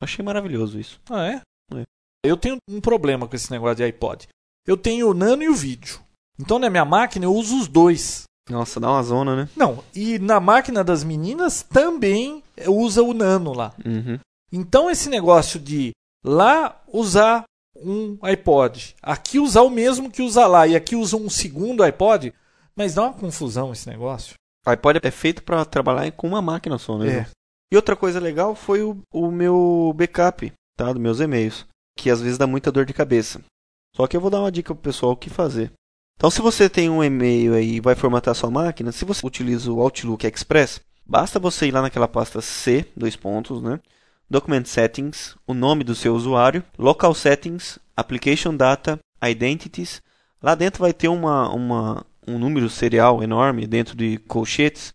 [0.00, 1.00] Achei maravilhoso isso.
[1.10, 1.42] Ah, é?
[1.76, 1.84] É.
[2.24, 4.28] Eu tenho um problema com esse negócio de iPod.
[4.66, 6.00] Eu tenho o Nano e o vídeo.
[6.38, 8.24] Então na minha máquina eu uso os dois.
[8.48, 9.48] Nossa, dá uma zona, né?
[9.54, 13.74] Não, e na máquina das meninas também usa o Nano lá.
[13.84, 14.18] Uhum.
[14.50, 15.92] Então esse negócio de
[16.24, 17.44] lá usar
[17.76, 22.34] um iPod, aqui usar o mesmo que usa lá e aqui usa um segundo iPod,
[22.74, 24.34] mas dá uma confusão esse negócio.
[24.66, 27.18] O iPod é feito para trabalhar com uma máquina só, né?
[27.18, 27.26] É.
[27.72, 30.92] E outra coisa legal foi o, o meu backup, tá?
[30.92, 31.66] Dos meus e-mails.
[31.96, 33.40] Que às vezes dá muita dor de cabeça.
[33.94, 35.72] Só que eu vou dar uma dica pro pessoal o que fazer.
[36.16, 39.72] Então, se você tem um e-mail aí e vai formatar sua máquina, se você utiliza
[39.72, 43.80] o Outlook Express, basta você ir lá naquela pasta C, dois pontos, né?
[44.28, 50.02] Document Settings, o nome do seu usuário, Local Settings, Application Data, Identities.
[50.42, 54.94] Lá dentro vai ter uma, uma, um número serial enorme dentro de colchetes.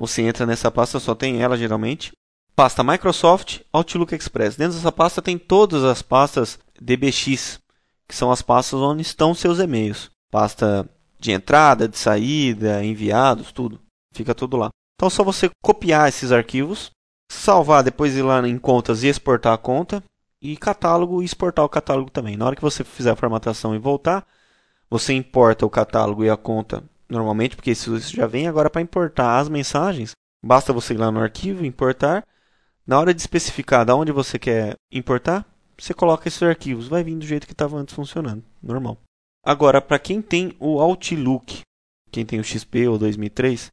[0.00, 2.12] Você entra nessa pasta, só tem ela geralmente.
[2.56, 4.56] Pasta Microsoft Outlook Express.
[4.56, 7.60] Dentro dessa pasta tem todas as pastas DBX,
[8.08, 10.10] que são as pastas onde estão seus e-mails.
[10.30, 13.78] Pasta de entrada, de saída, enviados, tudo.
[14.14, 14.70] Fica tudo lá.
[14.94, 16.90] Então é só você copiar esses arquivos,
[17.30, 20.02] salvar, depois ir lá em contas e exportar a conta.
[20.40, 22.38] E catálogo e exportar o catálogo também.
[22.38, 24.26] Na hora que você fizer a formatação e voltar,
[24.88, 29.38] você importa o catálogo e a conta normalmente, porque isso já vem agora para importar
[29.38, 30.12] as mensagens.
[30.42, 32.24] Basta você ir lá no arquivo, importar.
[32.86, 35.44] Na hora de especificar de onde você quer importar,
[35.78, 36.88] você coloca esses arquivos.
[36.88, 38.42] Vai vir do jeito que estava antes funcionando.
[38.62, 38.98] Normal.
[39.44, 41.60] Agora, para quem tem o Outlook,
[42.10, 43.70] quem tem o XP ou 2003,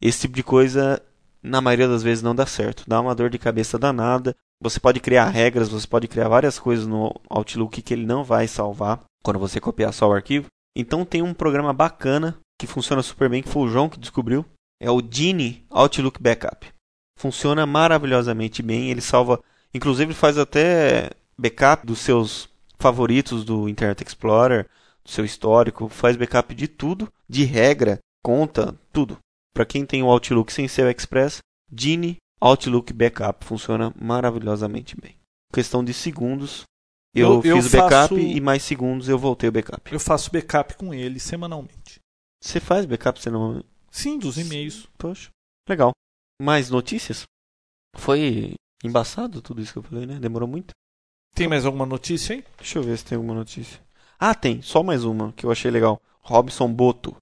[0.00, 1.02] esse tipo de coisa,
[1.42, 2.84] na maioria das vezes, não dá certo.
[2.86, 4.34] Dá uma dor de cabeça danada.
[4.60, 8.48] Você pode criar regras, você pode criar várias coisas no Outlook que ele não vai
[8.48, 10.46] salvar quando você copiar só o arquivo.
[10.74, 14.44] Então tem um programa bacana que funciona super bem, que foi o João que descobriu.
[14.80, 16.66] É o Genie Outlook Backup.
[17.18, 18.90] Funciona maravilhosamente bem.
[18.90, 19.42] Ele salva,
[19.72, 24.68] inclusive faz até backup dos seus favoritos do Internet Explorer,
[25.04, 29.18] do seu histórico, faz backup de tudo, de regra, conta, tudo.
[29.54, 31.38] Para quem tem o Outlook sem ser o Express,
[31.74, 35.16] Genie Outlook Backup funciona maravilhosamente bem.
[35.52, 36.64] Questão de segundos,
[37.14, 39.90] eu, Eu- eu fiz o backup faço- e mais segundos eu voltei o backup.
[39.90, 41.98] Eu faço backup com ele semanalmente.
[42.42, 43.62] Você faz backup, você não.
[43.90, 44.88] Sim, dos e-mails.
[44.98, 45.30] Poxa,
[45.68, 45.92] legal.
[46.40, 47.24] Mais notícias?
[47.96, 50.18] Foi embaçado tudo isso que eu falei, né?
[50.18, 50.72] Demorou muito.
[51.34, 52.44] Tem mais alguma notícia aí?
[52.58, 53.80] Deixa eu ver se tem alguma notícia.
[54.18, 54.62] Ah, tem.
[54.62, 56.00] Só mais uma que eu achei legal.
[56.20, 57.16] Robson Boto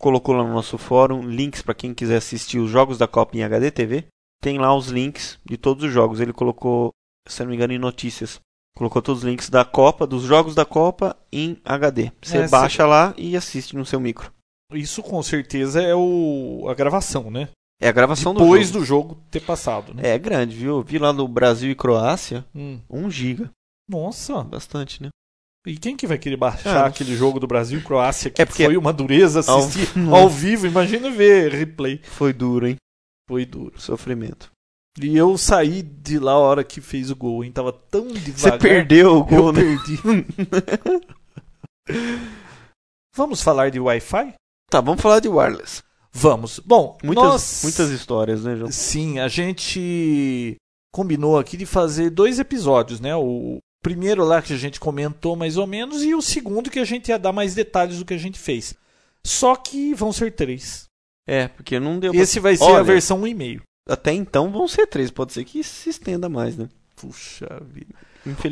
[0.00, 3.42] colocou lá no nosso fórum links para quem quiser assistir os jogos da Copa em
[3.42, 4.06] HD TV.
[4.40, 6.18] Tem lá os links de todos os jogos.
[6.18, 6.90] Ele colocou,
[7.28, 8.40] se eu não me engano, em notícias.
[8.76, 12.10] Colocou todos os links da Copa, dos jogos da Copa em HD.
[12.20, 14.32] Você baixa lá e assiste no seu micro.
[14.74, 17.48] Isso com certeza é o a gravação, né?
[17.80, 19.08] É a gravação Depois do jogo.
[19.14, 20.02] do jogo ter passado, né?
[20.10, 20.76] É grande, viu?
[20.78, 22.78] Eu vi lá no Brasil e Croácia, Hum.
[22.88, 23.50] 1 giga.
[23.88, 25.08] Nossa, Bastante, né?
[25.66, 28.44] e quem que vai querer baixar Ah, aquele jogo do Brasil e Croácia que É
[28.44, 30.66] porque- foi uma dureza assistir Ao- ao, vivo?
[30.66, 32.00] Imagina ver replay.
[32.02, 32.76] Foi duro, hein?
[33.28, 33.80] Foi duro.
[33.80, 34.50] Sofrimento.
[35.00, 37.52] E eu saí de lá a hora que fez o gol, hein?
[37.52, 38.58] Tava tão Você devagar.
[38.58, 39.60] perdeu o Eu gol, né?
[39.60, 39.96] perdi.
[43.14, 44.34] Vamos falar de Wi-Fi?
[44.72, 45.82] Tá, vamos falar de wireless.
[46.10, 46.58] Vamos.
[46.58, 47.60] Bom, Muitas, nós...
[47.62, 48.72] muitas histórias, né, João?
[48.72, 50.56] Sim, a gente
[50.90, 53.14] combinou aqui de fazer dois episódios, né?
[53.14, 56.86] O primeiro lá que a gente comentou mais ou menos e o segundo que a
[56.86, 58.74] gente ia dar mais detalhes do que a gente fez.
[59.22, 60.86] Só que vão ser três.
[61.26, 62.22] É, porque não deu pra...
[62.22, 63.60] Esse vai ser Olha, a versão 1,5.
[63.86, 65.10] Até então vão ser três.
[65.10, 66.66] Pode ser que se estenda mais, né?
[66.96, 67.94] Puxa vida.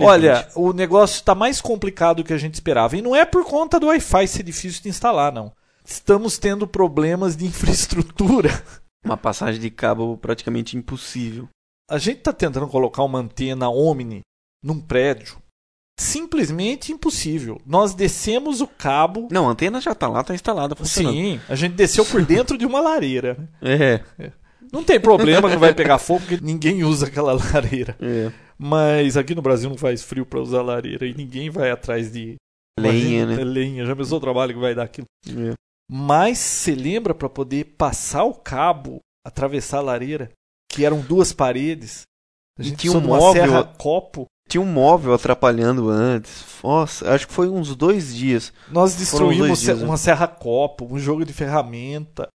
[0.05, 2.95] Olha, o negócio está mais complicado do que a gente esperava.
[2.95, 5.51] E não é por conta do Wi-Fi ser difícil de instalar, não.
[5.91, 8.51] Estamos tendo problemas de infraestrutura.
[9.05, 11.49] Uma passagem de cabo praticamente impossível.
[11.91, 14.21] A gente está tentando colocar uma antena Omni
[14.63, 15.39] num prédio.
[15.99, 17.61] Simplesmente impossível.
[17.67, 19.27] Nós descemos o cabo.
[19.31, 21.15] Não, a antena já tá lá, tá instalada, funcionando.
[21.15, 23.37] Sim, a gente desceu por dentro de uma lareira.
[23.61, 24.01] né?
[24.19, 24.33] É,
[24.73, 27.97] Não tem problema que não vai pegar fogo, porque ninguém usa aquela lareira.
[28.01, 28.31] é.
[28.63, 32.37] Mas aqui no Brasil não faz frio para usar lareira e ninguém vai atrás de
[32.79, 33.43] Lenha, Imagina, né?
[33.45, 35.07] Lenha, já pensou o trabalho que vai dar aquilo.
[35.27, 35.55] É.
[35.93, 40.31] Mas você lembra para poder passar o cabo, atravessar a lareira,
[40.71, 42.03] que eram duas paredes?
[42.59, 44.27] A E gente tinha um móvel- serra copo.
[44.49, 46.45] Tinha um móvel atrapalhando antes.
[46.63, 48.53] Nossa, acho que foi uns dois dias.
[48.69, 49.89] Nós destruímos dias, se- né?
[49.89, 52.29] uma serra copo, um jogo de ferramenta.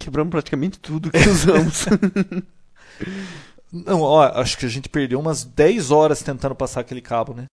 [0.00, 1.86] Quebramos praticamente tudo que usamos.
[3.72, 7.46] Não, ó, acho que a gente perdeu umas 10 horas tentando passar aquele cabo, né?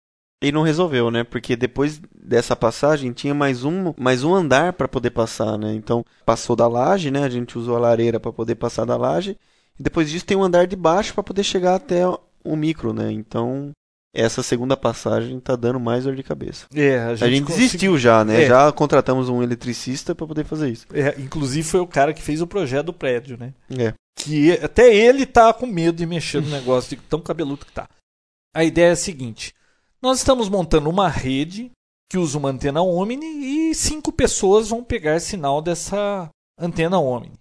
[0.43, 1.25] E não resolveu, né?
[1.25, 5.75] Porque depois dessa passagem tinha mais um, mais um andar para poder passar, né?
[5.75, 7.25] Então passou da laje, né?
[7.25, 9.37] A gente usou a lareira para poder passar da laje.
[9.79, 12.03] E depois disso tem um andar de baixo para poder chegar até
[12.45, 13.11] o micro, né?
[13.11, 13.71] Então
[14.15, 16.67] essa segunda passagem tá dando mais dor de cabeça.
[16.75, 18.45] É, a A gente, gente, consegui- desistiu já, né?
[18.45, 18.47] É.
[18.49, 20.87] Já contratamos um eletricista para poder fazer isso.
[20.93, 23.53] É, inclusive foi o cara que fez o projeto do prédio, né?
[23.79, 23.93] É.
[24.19, 27.89] que até ele tá com medo de mexer no negócio de tão cabeludo que tá.
[28.55, 29.53] A ideia é a seguinte:
[30.01, 31.71] nós estamos montando uma rede
[32.09, 37.33] que usa uma antena Omni e cinco pessoas vão pegar sinal dessa antena Omni.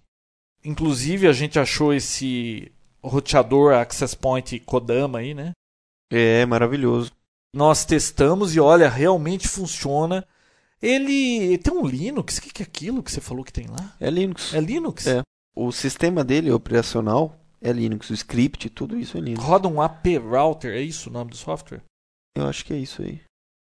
[0.64, 2.70] Inclusive a gente achou esse
[3.02, 5.52] roteador Access Point Kodama aí, né?
[6.10, 7.12] É maravilhoso.
[7.54, 10.26] Nós testamos e olha, realmente funciona.
[10.82, 13.96] Ele tem um Linux, o que é aquilo que você falou que tem lá?
[13.98, 14.54] É Linux.
[14.54, 15.06] É Linux?
[15.06, 15.22] É.
[15.56, 18.10] O sistema dele operacional é Linux.
[18.10, 19.44] O script, tudo isso é Linux.
[19.44, 21.82] Roda um AP Router, é isso o nome do software?
[22.36, 23.20] Eu acho que é isso aí.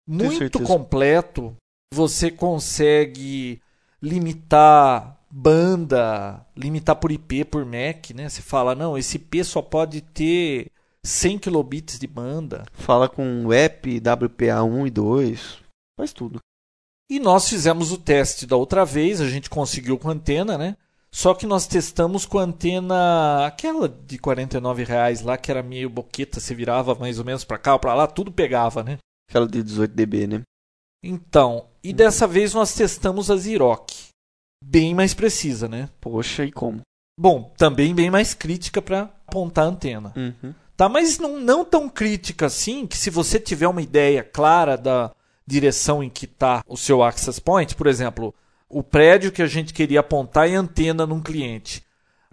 [0.07, 1.55] muito completo.
[1.93, 3.61] Você consegue
[4.03, 8.29] limitar banda, limitar por IP por MAC, né?
[8.29, 10.71] Você fala, não, esse IP só pode ter
[11.05, 12.65] 100 kilobits de banda.
[12.73, 15.59] Fala com WEP, WPA1 e 2.
[15.99, 16.39] Faz tudo.
[17.11, 20.77] E nós fizemos o teste da outra vez, a gente conseguiu com antena, né?
[21.15, 25.89] Só que nós testamos com a antena, aquela de 49 reais lá, que era meio
[25.89, 28.99] boqueta, você virava mais ou menos para cá ou para lá, tudo pegava, né?
[29.31, 30.43] Aquela de 18 dB, né?
[31.01, 33.93] Então, e dessa vez nós testamos a Ziroc.
[34.65, 35.89] Bem mais precisa, né?
[36.01, 36.81] Poxa, e como?
[37.17, 40.13] Bom, também bem mais crítica para apontar a antena.
[40.17, 40.53] Uhum.
[40.77, 45.13] Tá, mas não, não tão crítica assim que se você tiver uma ideia clara da
[45.47, 48.35] direção em que está o seu access point, por exemplo,
[48.75, 51.83] o prédio que a gente queria apontar e antena num cliente.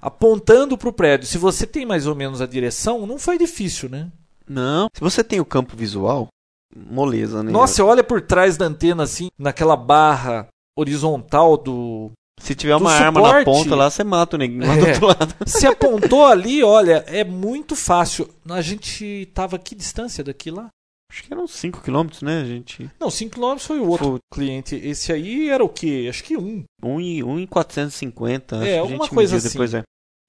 [0.02, 3.88] Apontando para o prédio, se você tem mais ou menos a direção, não foi difícil,
[3.90, 4.12] né?
[4.50, 4.88] Não.
[4.94, 6.28] Se você tem o campo visual,
[6.76, 7.52] moleza, né?
[7.52, 12.80] Nossa, você olha por trás da antena assim, naquela barra horizontal do, Se tiver do
[12.82, 14.78] uma arma na suporte- ponta lá, você mata o neguinho lá É.
[14.80, 15.36] do outro lado.
[15.46, 18.28] Se apontou ali, olha, é muito fácil.
[18.50, 20.70] A gente tava que distância daqui lá?
[21.12, 22.90] Acho que eram 5 km, né, gente?
[22.98, 24.20] Não, 5 km foi o outro Foi.
[24.34, 24.78] cliente.
[24.78, 26.08] Esse aí era o quê?
[26.10, 26.64] Acho que um.
[26.82, 28.56] 1 e, 1 e 450.
[28.56, 29.50] acho É, alguma coisa assim.
[29.50, 29.84] Depois, é.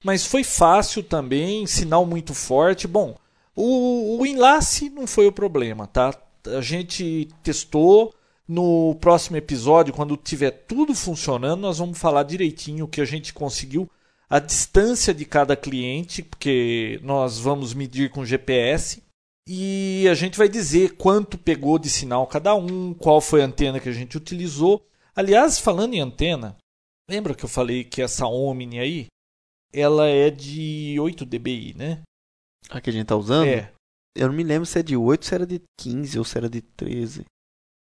[0.04, 2.88] Mas foi fácil também, sinal muito forte.
[2.88, 3.16] Bom,
[3.54, 6.12] o, o enlace não foi o problema, tá?
[6.46, 8.12] A gente testou.
[8.48, 13.32] No próximo episódio, quando tiver tudo funcionando, nós vamos falar direitinho o que a gente
[13.32, 13.88] conseguiu,
[14.28, 19.00] a distância de cada cliente, porque nós vamos medir com GPS.
[19.48, 23.80] E a gente vai dizer quanto pegou de sinal cada um, qual foi a antena
[23.80, 24.86] que a gente utilizou.
[25.14, 26.56] Aliás, falando em antena,
[27.10, 29.06] lembra que eu falei que essa Omni aí,
[29.72, 32.02] ela é de 8 dBi, né?
[32.70, 33.48] A que a gente tá usando?
[33.48, 33.72] É.
[34.16, 36.48] Eu não me lembro se é de 8, se era de 15 ou se era
[36.48, 37.24] de 13.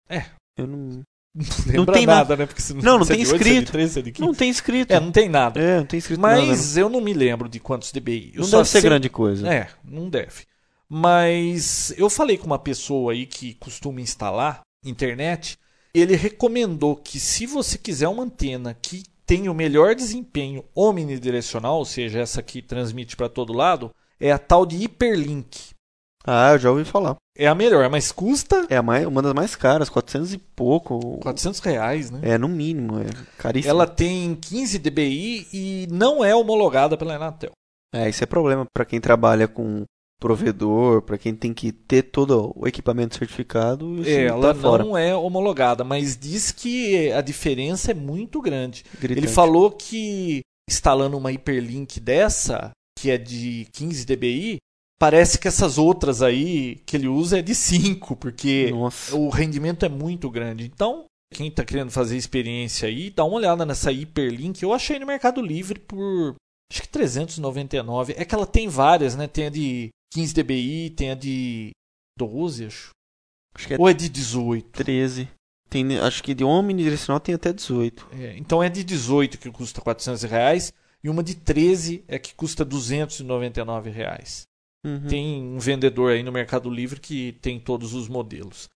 [0.10, 0.26] É.
[0.58, 1.02] Eu não.
[1.38, 2.46] Não lembra tem nada, né?
[2.48, 3.72] Porque se Não, não se é tem de 8, se é de escrito.
[3.72, 4.28] 13, se é de 15.
[4.28, 4.92] Não tem escrito.
[4.92, 5.60] É, não tem nada.
[5.62, 6.38] É, não tem escrito nada.
[6.42, 8.32] Não, Mas eu não me lembro de quantos dBi.
[8.34, 9.48] Eu não deve ser sei- grande coisa.
[9.48, 10.46] É, não deve.
[10.90, 15.58] Mas eu falei com uma pessoa aí que costuma instalar internet.
[15.94, 21.86] Ele recomendou que se você quiser uma antena que tenha o melhor desempenho omnidirecional, ou
[21.86, 25.76] seja, essa que transmite para todo lado, é a tal de Hyperlink.
[26.26, 27.16] Ah, eu já ouvi falar.
[27.38, 31.20] É a melhor, mas custa É a mais, uma das mais caras, 400 e pouco.
[31.20, 32.20] 400 reais, né?
[32.22, 33.06] É, no mínimo, é
[33.38, 33.70] caríssimo.
[33.70, 37.52] Ela tem 15 dBi e não é homologada pela Anatel.
[37.94, 39.84] É, isso é problema pra quem trabalha com
[40.20, 44.02] provedor, pra quem tem que ter todo o equipamento certificado.
[44.06, 48.84] É, ela tá não é homologada, mas diz que a diferença é muito grande.
[49.00, 49.20] Gritante.
[49.20, 54.58] Ele falou que instalando uma hiperlink dessa, que é de 15 dBi,
[55.00, 59.16] parece que essas outras aí que ele usa é de 5, porque Nossa.
[59.16, 60.66] o rendimento é muito grande.
[60.66, 64.62] Então, quem está querendo fazer experiência aí, dá uma olhada nessa hiperlink.
[64.64, 66.36] Eu achei no Mercado Livre por
[66.72, 68.16] acho que 399.
[68.18, 69.28] É que ela tem várias, né?
[69.28, 71.72] Tem a de 15 dBi, tem a de
[72.18, 72.90] 12, acho.
[73.54, 74.70] Acho que é Ou é de 18?
[74.84, 75.30] 13.
[75.70, 78.08] Tem, acho que de omnidirecional tem até 18.
[78.14, 82.34] É, então é de 18 que custa 400 reais e uma de 13 é que
[82.34, 84.44] custa 299 reais.
[84.86, 85.08] Uhum.
[85.08, 88.70] Tem um vendedor aí no Mercado Livre que tem todos os modelos.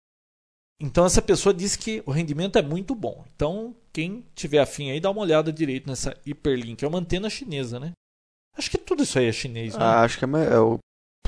[0.81, 3.25] Então essa pessoa diz que o rendimento é muito bom.
[3.35, 6.83] Então quem tiver afim aí dá uma olhada direito nessa Hyperlink.
[6.83, 7.93] É uma antena chinesa, né?
[8.57, 9.75] Acho que tudo isso aí é chinês.
[9.75, 9.85] né?
[9.85, 10.79] Ah, acho que é, é o,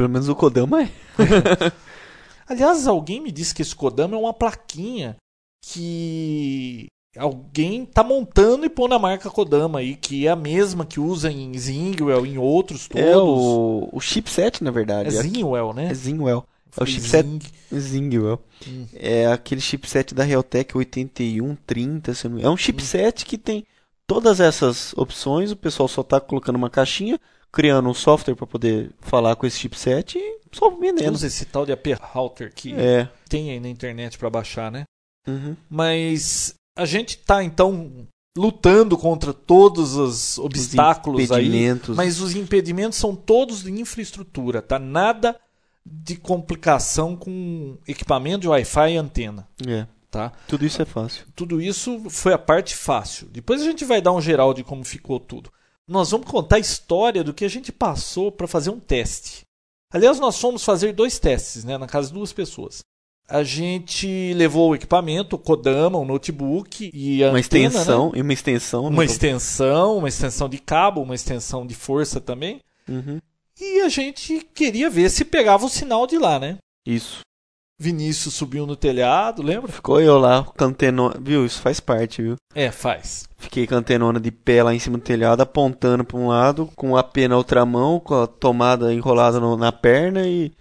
[0.01, 0.89] pelo menos o Kodama é.
[2.49, 5.15] Aliás, alguém me disse que esse Kodama é uma plaquinha
[5.63, 6.87] que
[7.19, 11.31] alguém tá montando e pondo a marca Kodama aí, que é a mesma que usa
[11.31, 13.05] em Zingwell, em outros todos.
[13.07, 15.09] É o, o chipset, na verdade.
[15.15, 15.89] É Zingwell, né?
[15.91, 16.47] É Zingwell.
[16.75, 17.41] É o chipset Zing.
[17.79, 18.41] Zingwell.
[18.67, 18.87] Hum.
[18.95, 22.15] É aquele chipset da Realtek 8130.
[22.15, 23.67] se eu não me- É um chipset que tem
[24.07, 25.51] todas essas opções.
[25.51, 27.21] O pessoal só tá colocando uma caixinha,
[27.53, 31.15] criando um software para poder falar com esse chipset e só vendendo.
[31.15, 33.09] Usa esse tal de AP Router que É.
[33.29, 34.85] tem aí na internet para baixar, né?
[35.27, 35.57] Uhum.
[35.69, 38.07] Mas a gente tá então
[38.39, 41.97] lutando contra todos os obstáculos aí, impedimentos.
[41.97, 44.79] mas os impedimentos são todos de infraestrutura, tá?
[44.79, 45.39] Nada
[45.85, 49.87] de complicação com equipamento de Wi-Fi e antena, É.
[50.11, 50.33] tá?
[50.47, 51.27] Tudo isso é fácil.
[51.35, 53.27] Tudo isso foi a parte fácil.
[53.33, 55.51] Depois a gente vai dar um geral de como ficou tudo.
[55.90, 59.42] Nós vamos contar a história do que a gente passou para fazer um teste.
[59.92, 62.79] Aliás, nós fomos fazer dois testes, né, na casa de duas pessoas.
[63.29, 68.18] A gente levou o equipamento, o Kodama, o notebook e a Uma antena, extensão né?
[68.18, 68.85] e uma extensão.
[68.87, 69.05] uma né?
[69.05, 72.61] extensão, uma extensão de cabo, uma extensão de força também.
[72.88, 73.18] Uhum.
[73.61, 76.59] E a gente queria ver se pegava o sinal de lá, né?
[76.87, 77.20] Isso.
[77.81, 79.73] Vinícius subiu no telhado, lembra?
[79.73, 81.14] Ficou eu lá, com a antenona.
[81.19, 81.47] Viu?
[81.47, 82.37] Isso faz parte, viu?
[82.55, 83.25] É, faz.
[83.38, 86.69] Fiquei com a antenona de pé lá em cima do telhado, apontando para um lado,
[86.77, 90.53] com a P na outra mão, com a tomada enrolada no- na perna e.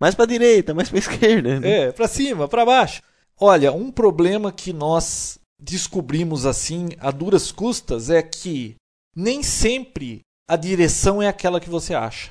[0.00, 1.58] Mais pra direita, mais pra esquerda.
[1.58, 1.68] né?
[1.88, 3.02] É, pra cima, pra baixo.
[3.40, 8.76] Olha, um problema que nós descobrimos assim a duras custas é que
[9.16, 12.30] nem sempre a direção é aquela que você acha.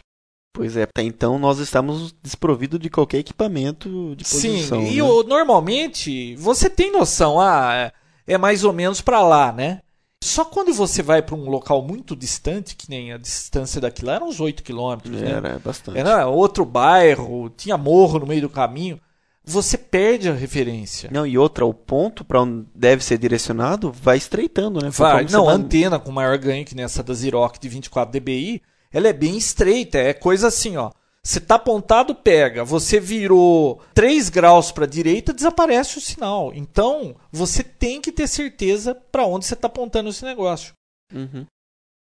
[0.57, 4.81] Pois é, até então nós estamos desprovidos de qualquer equipamento de posição.
[4.85, 5.03] Sim, e né?
[5.03, 7.91] o- normalmente você tem noção, ah, é-
[8.33, 9.81] é mais ou menos pra lá, né?
[10.23, 14.15] Só quando você vai pra um local muito distante, que nem a distância daqui lá,
[14.15, 15.29] eram uns 8 quilômetros, né?
[15.31, 15.97] Era bastante.
[15.97, 18.99] Era outro bairro, tinha morro no meio do caminho.
[19.45, 21.09] Você perde a referência.
[21.13, 24.89] Não, e outra, o ponto para onde deve ser direcionado vai estreitando, né?
[24.89, 28.61] Vai, não, a vai- antena com maior ganho que nessa da Xerox de 24 dBi,
[28.91, 30.91] ela é bem estreita, é coisa assim, ó.
[31.23, 32.63] Você tá apontado, pega.
[32.63, 36.53] Você virou 3 graus para a direita, desaparece o sinal.
[36.55, 40.71] Então, você tem que ter certeza para onde você tá apontando esse negócio.
[41.13, 41.45] Uhum.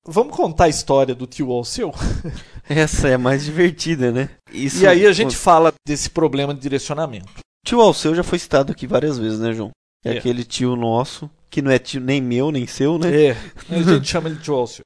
[0.05, 1.93] Vamos contar a história do tio Alceu?
[2.67, 4.29] Essa é a mais divertida, né?
[4.51, 7.31] Isso, E aí a gente fala desse problema de direcionamento.
[7.65, 9.71] Tio Alceu já foi citado aqui várias vezes, né, João?
[10.03, 10.17] É, É.
[10.17, 13.27] aquele tio nosso, que não é tio nem meu, nem seu, né?
[13.27, 13.31] É,
[13.71, 14.83] a gente chama ele de tio Alceu.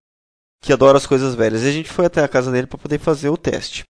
[0.61, 1.63] Que adora as coisas velhas.
[1.63, 3.83] E a gente foi até a casa dele para poder fazer o teste.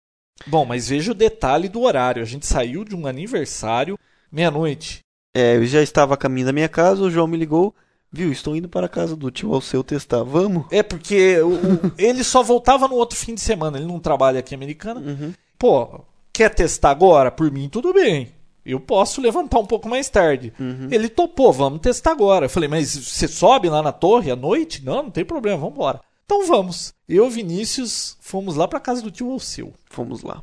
[0.47, 2.23] Bom, mas veja o detalhe do horário.
[2.23, 3.99] A gente saiu de um aniversário
[4.31, 5.01] meia-noite.
[5.35, 7.75] É, eu já estava a caminho da minha casa, o João me ligou.
[8.11, 10.23] Viu, estou indo para a casa do tio Alceu testar.
[10.23, 10.67] Vamos?
[10.71, 13.77] É porque o- o- ele só voltava no outro fim de semana.
[13.77, 15.01] Ele não trabalha aqui em Americana.
[15.01, 15.33] Uhum.
[15.59, 16.01] Pô,
[16.33, 17.31] quer testar agora?
[17.31, 18.33] Por mim, tudo bem.
[18.65, 20.53] Eu posso levantar um pouco mais tarde.
[20.59, 20.89] Uhum.
[20.91, 22.47] Ele topou, vamos testar agora.
[22.47, 24.83] Eu falei, mas você sobe lá na torre à noite?
[24.85, 26.01] Não, não tem problema, vamos embora.
[26.25, 26.95] Então vamos.
[27.09, 29.75] Eu e Vinícius fomos lá pra casa do tio Alceu.
[29.91, 30.43] Fomos lá.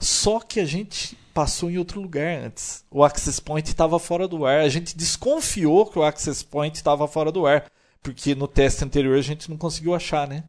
[0.00, 2.84] Só que a gente passou em outro lugar antes.
[2.90, 4.60] O access point estava fora do ar.
[4.60, 7.64] A gente desconfiou que o access point estava fora do ar,
[8.02, 10.44] porque no teste anterior a gente não conseguiu achar, né?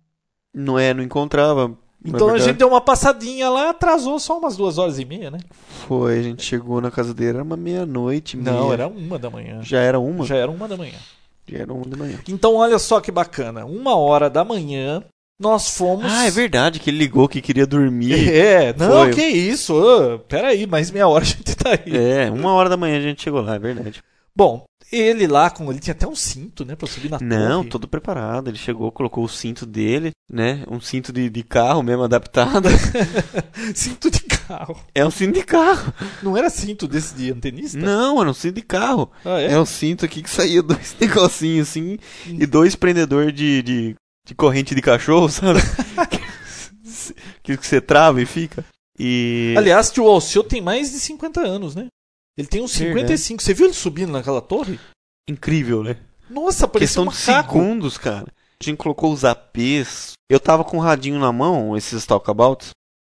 [0.53, 1.77] Não é, não encontrava.
[2.03, 5.39] Então a gente deu uma passadinha lá, atrasou só umas duas horas e meia, né?
[5.87, 8.37] Foi, a gente chegou na casa dele, era uma meia-noite.
[8.37, 8.73] Não, meia.
[8.73, 9.61] era uma da manhã.
[9.63, 10.23] Já era uma?
[10.23, 10.97] Já era uma da manhã.
[11.47, 12.19] Já era uma da manhã.
[12.27, 13.65] Então olha só que bacana.
[13.65, 15.03] Uma hora da manhã,
[15.39, 16.05] nós fomos.
[16.11, 18.29] Ah, é verdade que ele ligou que queria dormir.
[18.35, 19.13] É, não, Foi.
[19.13, 19.73] que isso.
[19.75, 21.95] ô, peraí, mais meia hora a gente tá aí.
[21.95, 24.01] É, uma hora da manhã a gente chegou lá, é verdade.
[24.35, 27.69] Bom, ele lá, com ele tinha até um cinto, né, pra subir na Não, torre.
[27.69, 28.49] todo preparado.
[28.49, 30.63] Ele chegou, colocou o cinto dele, né?
[30.69, 32.69] Um cinto de, de carro mesmo adaptado.
[33.73, 34.79] cinto de carro.
[34.93, 35.93] é um cinto de carro.
[36.21, 37.77] Não era cinto desse de antenista?
[37.77, 39.11] Não, era um cinto de carro.
[39.23, 39.53] Ah, é?
[39.53, 44.35] É um cinto aqui que saía dois negocinhos assim e dois prendedor de, de, de
[44.35, 45.59] corrente de cachorro, sabe?
[47.43, 48.63] que que você trava e fica.
[48.97, 49.53] E.
[49.57, 51.87] Aliás, tio Alceu tem mais de 50 anos, né?
[52.37, 53.17] Ele tem uns Verdade.
[53.17, 53.43] 55.
[53.43, 54.79] Você viu ele subindo naquela torre?
[55.29, 55.97] Incrível, né?
[56.29, 57.53] Nossa, parecia Questão um de macaco.
[57.53, 58.27] segundos, cara.
[58.61, 60.13] A gente colocou os APs.
[60.29, 62.71] Eu tava com o radinho na mão, esses talkabouts,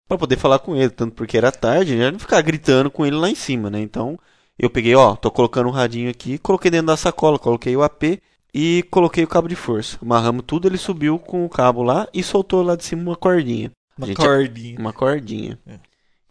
[0.09, 3.17] pra poder falar com ele, tanto porque era tarde, já não ficar gritando com ele
[3.17, 3.81] lá em cima, né?
[3.81, 4.19] Então,
[4.59, 8.21] eu peguei, ó, tô colocando o radinho aqui, coloquei dentro da sacola, coloquei o AP
[8.55, 9.99] e coloquei o cabo de força.
[10.01, 13.71] Amarramos tudo, ele subiu com o cabo lá e soltou lá de cima uma cordinha.
[13.99, 14.79] Uma Gente, cordinha.
[14.79, 15.59] Uma cordinha.
[15.67, 15.79] É.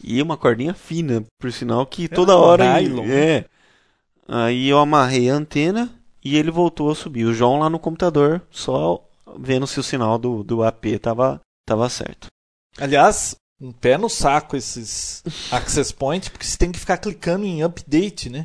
[0.03, 2.79] E uma cordinha fina, por sinal que É toda hora.
[2.79, 3.45] nylon, É.
[4.27, 5.89] Aí eu amarrei a antena
[6.23, 7.25] e ele voltou a subir.
[7.25, 9.03] O João lá no computador, só
[9.37, 12.27] vendo se o sinal do, do AP tava, tava certo.
[12.77, 17.63] Aliás, um pé no saco esses access point, porque você tem que ficar clicando em
[17.63, 18.43] update, né?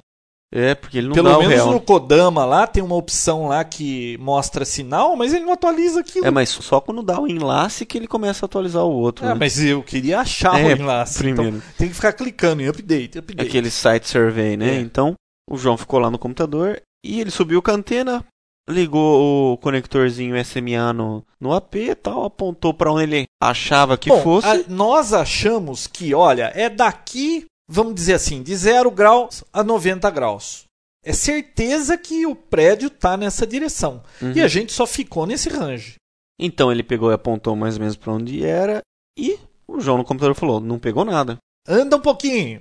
[0.52, 1.70] É, porque ele não Pelo dá o menos real.
[1.72, 6.24] no Kodama lá tem uma opção lá que mostra sinal, mas ele não atualiza aquilo.
[6.26, 9.24] É, mas só quando dá o enlace que ele começa a atualizar o outro.
[9.24, 9.34] Ah, né?
[9.34, 11.18] mas eu queria achar É, o enlace.
[11.18, 11.56] primeiro.
[11.56, 13.48] Então tem que ficar clicando em update, update.
[13.48, 14.76] Aquele site survey, né?
[14.76, 14.80] É.
[14.80, 15.14] Então,
[15.50, 18.24] o João ficou lá no computador e ele subiu com a antena,
[18.70, 24.08] ligou o conectorzinho SMA no, no AP e tal, apontou pra onde ele achava que
[24.08, 24.46] Bom, fosse.
[24.46, 30.08] a- nós achamos que, olha, é daqui, vamos dizer assim, de 0 graus a 90
[30.10, 30.64] graus.
[31.04, 34.02] É certeza que o prédio tá nessa direção.
[34.22, 34.32] Uhum.
[34.32, 35.96] E a gente só ficou nesse range.
[36.38, 38.80] Então ele pegou e apontou mais ou menos pra onde era
[39.18, 41.36] e o João no computador falou, não pegou nada.
[41.68, 42.60] Anda um pouquinho.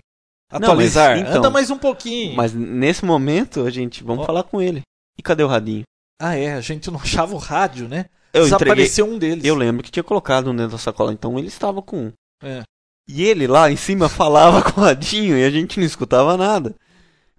[0.51, 1.11] Não, Atualizar.
[1.17, 2.35] mas, então, Anda mais um pouquinho.
[2.35, 4.25] Mas nesse momento, a gente, vamos Ó.
[4.25, 4.81] falar com ele.
[5.17, 5.83] E cadê o radinho?
[6.21, 6.53] Ah, é.
[6.53, 8.05] A gente não achava o rádio, né?
[8.33, 9.45] Eu entreguei, Desapareceu um deles.
[9.45, 12.13] eu lembro que tinha colocado um dentro da sacola, então ele estava com um.
[12.43, 12.63] É.
[13.07, 16.75] E ele lá em cima falava com o radinho e a gente não escutava nada.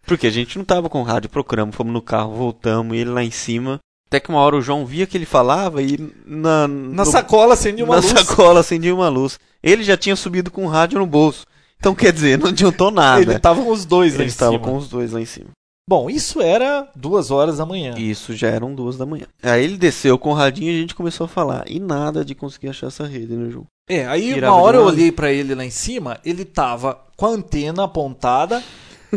[0.06, 3.10] Porque a gente não tava com o rádio, procuramos, fomos no carro, voltamos, e ele
[3.10, 3.78] lá em cima.
[4.06, 5.96] Até que uma hora o João via que ele falava e
[6.26, 8.12] na, Na no- sacola acendia uma na luz.
[8.26, 9.38] sacola acendia uma luz.
[9.62, 11.46] Ele já tinha subido com o rádio no bolso.
[11.78, 13.22] Então quer dizer, não adiantou nada.
[13.22, 14.58] Ele tava com os dois lá Ele em cima.
[14.58, 15.48] com os dois lá em cima.
[15.88, 17.94] Bom, isso era duas horas da manhã.
[17.98, 19.26] E Isso já eram duas da manhã.
[19.42, 21.64] Aí ele desceu com o radinho e a gente começou a falar.
[21.68, 23.66] E nada de conseguir achar essa rede, né, João?
[23.88, 27.26] É, aí Virava uma hora eu olhei pra ele lá em cima, ele tava com
[27.26, 28.62] a antena apontada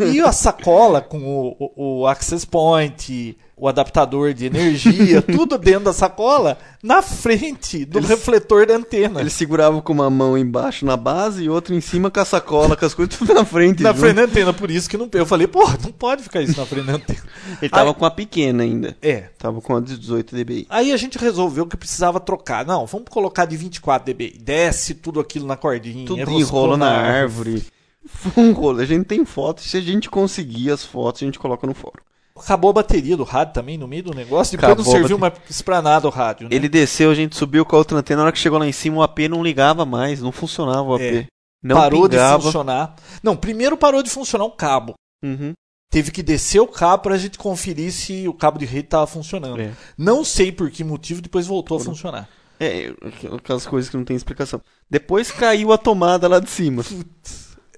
[0.06, 5.86] e a sacola com o, o, o access point, o adaptador de energia, tudo dentro
[5.86, 9.20] da sacola, na frente do Ele- refletor da antena.
[9.20, 12.76] Ele segurava com uma mão embaixo na base e outra em cima com a sacola,
[12.76, 13.82] com as coisas tudo na frente.
[13.82, 15.10] na frente da antena, por isso que não.
[15.14, 17.20] Eu falei, pô, não pode ficar isso na frente da antena.
[17.62, 18.96] Ele tava Aí- com a pequena ainda.
[19.02, 19.30] É.
[19.38, 20.68] Tava com a 18 dBi.
[20.70, 22.66] Aí a gente resolveu que precisava trocar.
[22.66, 24.36] Não, vamos colocar de 24 dB.
[24.40, 26.06] Desce tudo aquilo na cordinha.
[26.06, 27.66] Tudo enroscou enrolo na árvore.
[28.08, 28.80] Foi um rolo.
[28.80, 29.66] A gente tem fotos.
[29.66, 32.02] Se a gente conseguir as fotos, a gente coloca no fórum.
[32.36, 34.52] Acabou a bateria do rádio também no meio do negócio.
[34.52, 36.48] Depois Acabou não a serviu mais pra nada o rádio.
[36.48, 36.56] Né?
[36.56, 38.18] Ele desceu, a gente subiu com a outra antena.
[38.18, 40.22] Na hora que chegou lá em cima, o AP não ligava mais.
[40.22, 41.02] Não funcionava o AP.
[41.02, 41.26] É.
[41.64, 42.38] Não parou pingava.
[42.38, 42.96] de funcionar.
[43.24, 44.94] Não, primeiro parou de funcionar o cabo.
[45.24, 45.54] Uhum.
[45.90, 49.60] Teve que descer o cabo pra gente conferir se o cabo de rede tava funcionando.
[49.60, 49.72] É.
[49.98, 52.30] Não sei por que motivo, depois voltou a funcionar.
[52.60, 52.94] É,
[53.36, 54.62] aquelas coisas que não tem explicação.
[54.90, 56.84] Depois caiu a tomada lá de cima.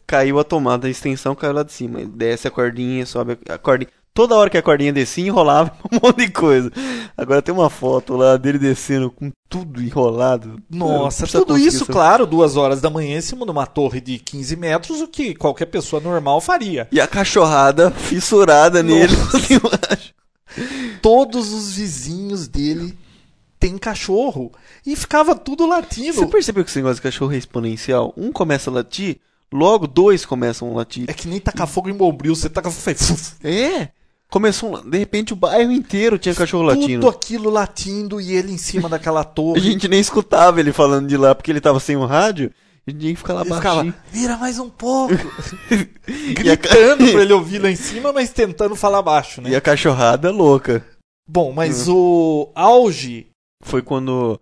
[0.09, 2.03] Caiu a tomada, a extensão caiu lá de cima.
[2.03, 3.91] Desce a cordinha, sobe a cordinha.
[4.11, 6.71] Toda hora que a cordinha descia, enrolava um monte de coisa.
[7.15, 10.59] Agora tem uma foto lá dele descendo com tudo enrolado.
[10.67, 14.55] Nossa, tudo isso, claro, duas horas da manhã em cima de uma torre de 15
[14.55, 16.87] metros, o que qualquer pessoa normal faria.
[16.91, 19.13] E a cachorrada fissurada nele.
[19.13, 19.59] assim.
[21.03, 22.97] Todos os vizinhos dele
[23.59, 24.51] têm cachorro.
[24.83, 26.13] E ficava tudo latindo.
[26.13, 28.11] Você percebeu que esse negócio de cachorro é exponencial?
[28.17, 29.19] Um começa a latir,
[29.51, 31.05] logo dois começam a latir.
[31.07, 33.89] É que nem tacar fogo em bombril, você taca faz É.
[34.29, 37.01] Começou, um- de repente o bairro inteiro tinha cachorro latindo.
[37.01, 39.59] tudo aquilo latindo e ele em cima daquela A torre.
[39.59, 42.51] gente nem escutava ele falando de lá porque ele tava sem o rádio.
[42.87, 43.91] A gente tinha que ficar lá baixinho.
[43.93, 45.13] ficava, vira mais um pouco.
[45.69, 49.49] A, ca- Gritando pra ele ouvir lá em cima, mas tentando falar baixo, né?
[49.51, 50.85] e a cachorrada louca.
[51.27, 51.95] Bom, mas Uhum.
[51.95, 53.27] o auge,
[53.63, 54.39] Foi quando.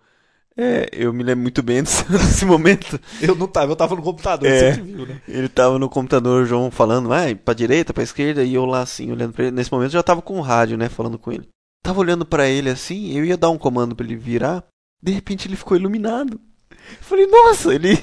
[0.57, 2.99] É, eu me lembro muito bem desse, momento.
[3.21, 4.73] eu não tava, eu tava no computador, É.
[4.73, 5.21] você viu, né?
[5.27, 8.81] Ele tava no computador, o João falando, vai, pra direita, pra esquerda, e eu lá
[8.81, 9.55] assim, olhando pra ele.
[9.55, 11.47] Nesse momento eu já tava com o rádio, né, falando com ele.
[11.83, 14.63] Tava olhando pra ele assim, eu ia dar um comando pra ele virar,
[15.01, 16.39] de repente ele ficou iluminado.
[17.01, 17.97] Falei, nossa, ele.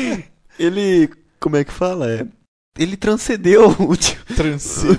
[0.58, 1.10] ele.
[1.38, 2.10] Como é que fala?
[2.10, 2.26] É,
[2.78, 4.18] ele transcendeu o tio.
[4.36, 4.98] Transcendeu.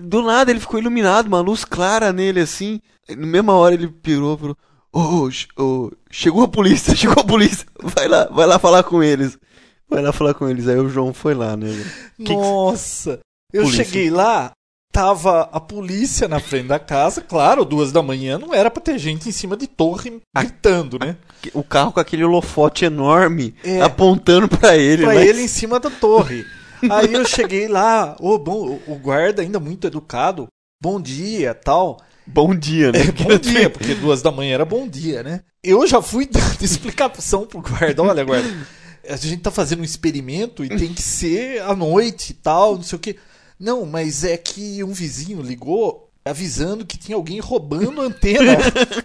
[0.00, 2.80] Do nada ele ficou iluminado, uma luz clara nele assim.
[3.08, 4.56] Na mesma hora ele pirou e falou:
[5.30, 7.66] Che- ô, chegou a polícia, chegou a polícia.
[7.82, 9.38] Vai lá, vai lá falar com eles.
[9.88, 10.68] Vai lá falar com eles.
[10.68, 11.68] Aí o João foi lá, né?
[12.18, 13.20] Nossa!
[13.52, 13.84] Eu Polícia.
[13.84, 14.52] cheguei lá,
[14.92, 18.96] tava a polícia na frente da casa, claro, duas da manhã, não era pra ter
[18.98, 21.16] gente em cima de torre gritando, né?
[21.52, 23.80] O carro com aquele holofote enorme É.
[23.80, 25.02] apontando pra ele.
[25.02, 25.26] Pra né?
[25.26, 26.46] ele em cima da torre.
[26.88, 30.46] Aí eu cheguei lá, ô, bom, o guarda ainda muito educado,
[30.80, 31.98] bom dia, tal.
[32.32, 33.00] Bom dia, né?
[33.00, 35.40] É, bom dia, porque duas da manhã era bom dia, né?
[35.62, 38.48] Eu já fui dando explicação pro guarda, olha, guarda,
[39.08, 42.82] a gente tá fazendo um experimento e tem que ser à noite e tal, não
[42.82, 43.16] sei o quê.
[43.58, 48.56] Não, mas é que um vizinho ligou avisando que tinha alguém roubando a antena.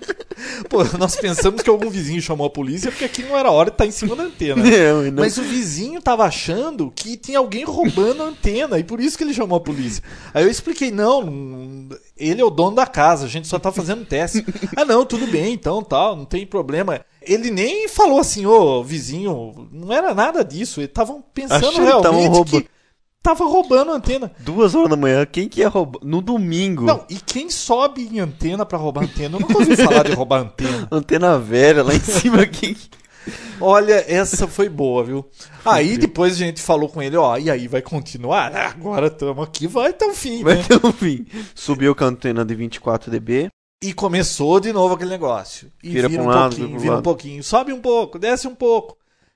[0.70, 3.76] Pô, nós pensamos que algum vizinho chamou a polícia porque aqui não era hora de
[3.76, 4.64] estar em cima da antena.
[4.66, 5.24] Não, não.
[5.24, 9.24] Mas o vizinho tava achando que tinha alguém roubando a antena e por isso que
[9.24, 10.04] ele chamou a polícia.
[10.34, 14.06] Aí eu expliquei: não, ele é o dono da casa, a gente só tá fazendo
[14.06, 14.46] teste.
[14.76, 17.06] ah, não, tudo bem, então tal, não tem problema.
[17.22, 20.80] Ele nem falou assim, ô vizinho, não era nada disso.
[20.80, 22.68] Eles estavam pensando tavam realmente que
[23.26, 24.32] tava roubando a antena.
[24.40, 26.00] Duas horas da manhã, quem que ia roubar?
[26.04, 26.84] No domingo.
[26.84, 29.36] Não, e quem sobe em antena pra roubar antena?
[29.38, 30.88] Eu nunca ouvi falar de roubar antena.
[30.92, 32.46] Antena velha lá em cima.
[32.46, 32.76] quem...
[33.60, 35.26] Olha, essa foi boa, viu?
[35.66, 38.56] Aí depois a gente falou com ele, ó, e aí vai continuar?
[38.56, 40.64] Ah, Agora estamos aqui, vai até o fim, Vai né?
[40.68, 41.26] ter um fim.
[41.56, 43.48] Subiu com a antena de 24 dB.
[43.84, 45.72] E começou de novo aquele negócio.
[45.84, 47.04] E Vira vira, um um lado, pouquinho, vira um lado.
[47.04, 48.96] pouquinho, sobe um pouco, desce um pouco.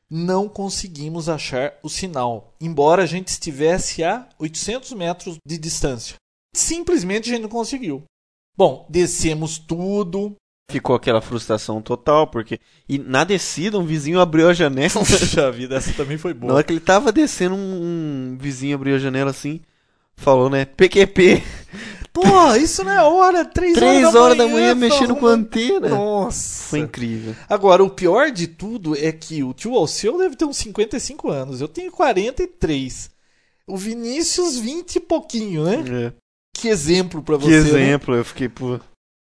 [0.10, 6.16] Não conseguimos achar o sinal, embora a gente estivesse a 800 metros de distância.
[6.56, 8.04] Simplesmente a gente não conseguiu.
[8.58, 10.36] Bom, descemos tudo.
[10.72, 12.60] Ficou aquela frustração total, porque.
[12.88, 14.90] E na descida, um vizinho abriu a janela.
[15.06, 16.54] Puxa vida, essa também foi Na boa.
[16.56, 19.62] hora que ele tava descendo, um, um vizinho abriu a janela assim.
[20.16, 20.66] Falou, né?
[20.66, 21.42] PQP.
[22.22, 25.90] Pô, isso não é hora, três, Três horas da manhã tá mexendo com a antena.
[25.90, 26.64] Nossa.
[26.70, 27.36] Foi incrível.
[27.48, 31.62] Agora, o pior de tudo é que o tio Alceu deve ter uns 55 anos.
[31.62, 33.10] Eu tenho 43.
[33.68, 36.08] O Vinícius, 20 e pouquinho, né?
[36.08, 36.14] É.
[36.56, 37.52] Que exemplo pra Que você.
[37.52, 37.58] né?
[37.58, 38.80] exemplo, eu fiquei, pô.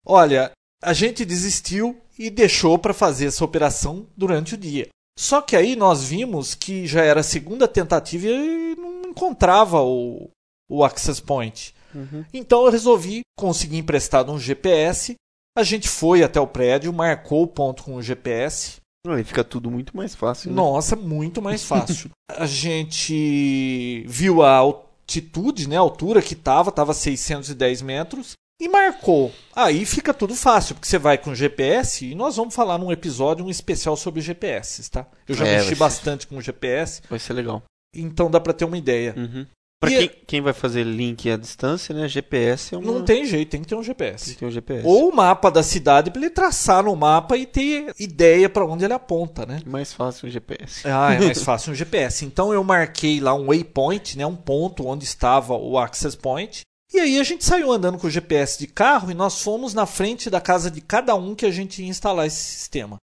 [0.07, 4.89] Olha, a gente desistiu e deixou pra fazer essa operação durante o dia.
[5.19, 10.31] Só que aí nós vimos que já era a segunda tentativa e não encontrava o,
[10.69, 11.75] o access point.
[12.33, 15.15] Então eu resolvi conseguir emprestado um GPS.
[15.57, 18.77] A gente foi até o prédio, marcou o ponto com o GPS.
[19.09, 20.51] Aí fica tudo muito mais fácil.
[20.51, 20.57] Né?
[20.57, 22.11] Nossa, muito mais fácil.
[22.29, 29.33] a gente viu a altitude, né, a altura que tava, tava 610 metros e marcou.
[29.55, 33.45] Aí fica tudo fácil, porque você vai com GPS e nós vamos falar num episódio
[33.45, 35.07] um especial sobre GPS, tá?
[35.29, 37.63] Eu já É, mexi ser- bastante com GPS, Vai ser legal.
[37.95, 39.15] então dá pra ter uma ideia.
[39.17, 39.47] Uhum.
[39.79, 42.09] Pra quem, quem vai fazer link à distância, né?
[42.09, 42.93] GPS é uma...
[42.93, 44.33] Não tem jeito, tem que ter um Tem GPS.
[44.33, 44.87] que ter um GPS.
[44.87, 48.85] Ou o mapa da cidade pra ele traçar no mapa e ter ideia pra onde
[48.85, 49.61] ele aponta, né?
[49.67, 50.89] Mais fácil o GPS.
[50.89, 52.25] Ah, é mais fácil um GPS.
[52.25, 56.63] Então eu marquei lá um waypoint, né, um ponto onde estava o access point.
[56.95, 59.85] E aí a gente saiu andando com o GPS de carro e nós fomos na
[59.85, 62.97] frente da casa de cada um que a gente ia instalar esse sistema.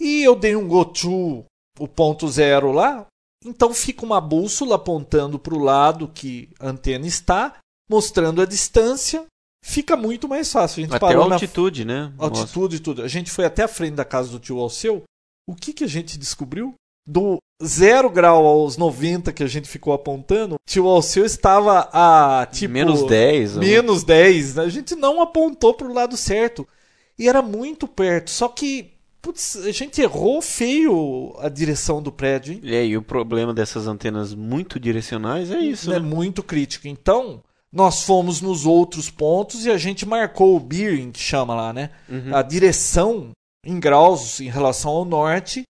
[0.00, 1.44] E eu dei um go to
[1.78, 3.06] o ponto zero lá.
[3.44, 7.56] Então fica uma bússola apontando para o lado que a antena está,
[7.88, 9.24] mostrando a distância.
[9.64, 10.80] Fica muito mais fácil.
[10.80, 12.12] A gente Até a parou na altitude, né?
[12.16, 12.40] Nossa.
[12.40, 13.02] altitude e tudo.
[13.02, 15.02] A gente foi até a frente da casa do tio Alceu.
[15.48, 16.74] O que, que a gente descobriu?
[17.08, 22.72] Do zero grau aos 90 que a gente ficou apontando, tio Alceu estava a tipo.
[22.74, 23.54] Menos 10.
[23.56, 24.54] ou- Menos 10.
[24.56, 24.64] né?
[24.64, 26.66] A gente não apontou pro lado certo.
[27.18, 28.30] E era muito perto.
[28.30, 28.92] Só que,
[29.26, 32.60] putz, a gente errou feio a direção do prédio, hein?
[32.62, 36.06] E aí, o problema dessas antenas muito direcionais é isso, é né?
[36.06, 36.86] muito crítico.
[36.86, 41.72] Então, nós fomos nos outros pontos e a gente marcou o bearing, que chama lá,
[41.72, 41.90] né?
[42.08, 42.36] Uhum.
[42.36, 43.30] A direção
[43.64, 45.64] em graus em relação ao norte,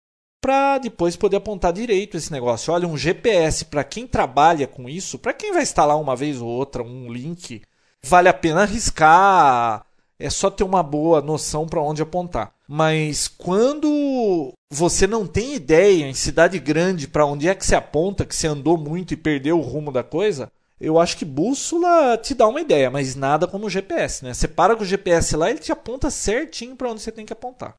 [0.43, 2.73] para depois poder apontar direito esse negócio.
[2.73, 6.49] Olha, um GPS para quem trabalha com isso, para quem vai instalar uma vez ou
[6.49, 7.63] outra um link,
[8.03, 9.87] vale a pena arriscar.
[10.25, 12.55] É só ter uma boa noção para onde apontar.
[12.67, 18.25] Mas quando você não tem ideia em cidade grande para onde é que você aponta,
[18.25, 20.51] que você andou muito e perdeu o rumo da coisa,
[20.81, 24.33] eu acho que bússola te dá uma ideia, mas nada como o GPS, né?
[24.33, 27.33] Você para com o GPS lá, ele te aponta certinho para onde você tem que
[27.33, 27.75] apontar.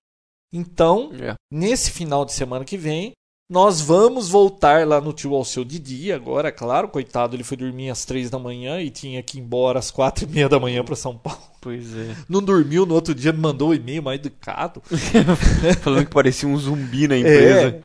[0.53, 1.33] Então, É.
[1.51, 3.11] nesse final de semana que vem,
[3.49, 6.87] nós vamos voltar lá no tio Alceu de dia agora, é claro.
[6.87, 10.25] Coitado, ele foi dormir às três da manhã e tinha que ir embora às quatro
[10.25, 11.39] e meia da manhã para São Paulo.
[11.61, 12.15] Pois é.
[12.29, 14.81] Não dormiu, no outro dia me mandou um e-mail mais educado.
[15.81, 17.67] Falando que parecia um zumbi na empresa.
[17.67, 17.81] É.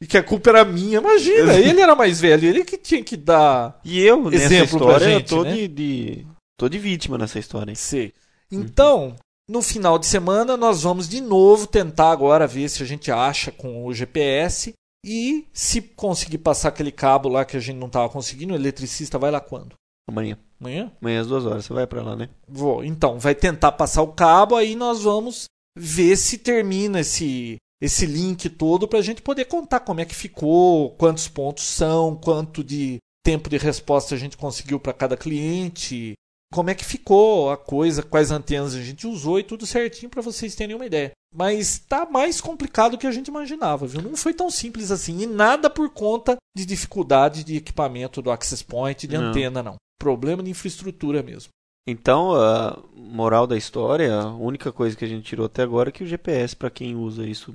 [0.00, 0.98] E que a culpa era minha.
[0.98, 3.80] Imagina, ele era mais velho, ele que tinha que dar.
[3.84, 5.52] E eu, nessa Exemplo pra história, gente, tô, né?
[5.54, 6.26] de, de-
[6.58, 7.70] tô de vítima nessa história.
[7.70, 7.74] hein?
[7.76, 8.12] Sei.
[8.50, 9.14] Então,
[9.48, 13.50] no final de semana, nós vamos de novo tentar agora ver se a gente acha
[13.52, 14.72] com o GPS.
[15.04, 19.18] E se conseguir passar aquele cabo lá que a gente não estava conseguindo, o eletricista
[19.18, 19.74] vai lá quando?
[20.08, 20.38] Amanhã.
[20.60, 20.92] Amanhã?
[21.00, 21.64] Amanhã às duas horas.
[21.64, 22.28] Você vai pra lá, né?
[22.48, 22.84] Vou.
[22.84, 25.46] Então, vai tentar passar o cabo, aí nós vamos
[25.76, 30.14] ver se termina esse, esse link todo para a gente poder contar como é que
[30.14, 36.14] ficou, quantos pontos são, quanto de tempo de resposta a gente conseguiu para cada cliente,
[36.52, 40.22] como é que ficou a coisa, quais antenas a gente usou e tudo certinho para
[40.22, 41.12] vocês terem uma ideia.
[41.32, 44.02] Mas tá mais complicado do que a gente imaginava, viu?
[44.02, 45.20] Não foi tão simples assim.
[45.20, 49.30] E nada por conta de dificuldade de equipamento do Access Point, de Não.
[49.30, 49.76] antena, não.
[49.98, 51.50] Problema de infraestrutura mesmo.
[51.86, 55.92] Então, a moral da história, a única coisa que a gente tirou até agora é
[55.92, 57.54] que o GPS, pra quem usa isso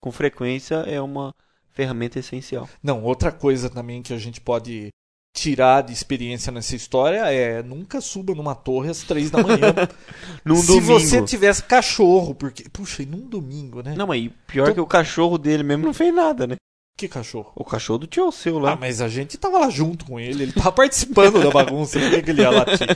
[0.00, 1.34] com frequência, é uma
[1.72, 2.68] ferramenta essencial.
[2.82, 4.90] Não, outra coisa também que a gente pode
[5.34, 9.74] tirar de experiência nessa história é nunca suba numa torre às três da manhã.
[10.46, 10.86] Num Se domingo.
[11.00, 12.68] você tivesse cachorro, porque.
[12.72, 13.94] Puxa, e num domingo, né?
[13.96, 16.54] Não, mas pior Então- que o cachorro dele mesmo não fez nada, né?
[16.96, 17.50] Que cachorro?
[17.56, 18.76] O cachorro do tio seu Ah, lá.
[18.76, 22.22] mas a gente tava lá junto com ele, ele tava participando da bagunça, por que
[22.22, 22.86] que ele ia latir?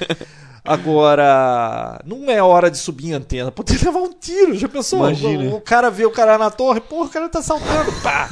[0.64, 5.00] Agora, não é hora de subir em antena, pode levar um tiro, já pensou?
[5.00, 5.44] Imagina.
[5.50, 8.28] O, o cara vê o cara na torre, porra, o cara tá saltando, pá!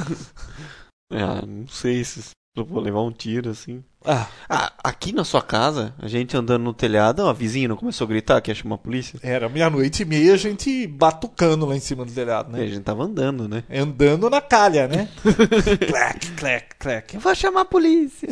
[1.11, 2.21] Ah, não sei se
[2.61, 3.83] eu vou levar um tiro assim.
[4.05, 7.75] Ah, Ah, aqui na sua casa, a gente andando no telhado, ó, a vizinha não
[7.75, 9.19] começou a gritar que ia chamar a polícia?
[9.21, 12.63] era meia-noite e meia, a gente batucando lá em cima do telhado, É, né?
[12.63, 13.63] A gente tava andando, né?
[13.69, 15.09] Andando na calha, né?
[15.89, 17.13] clac, clac, clac.
[17.15, 18.29] Eu vou chamar a polícia.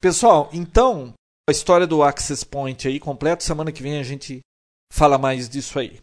[0.00, 1.12] Pessoal, então,
[1.48, 4.40] a história do Access Point aí completo, semana que vem a gente
[4.92, 5.98] fala mais disso aí.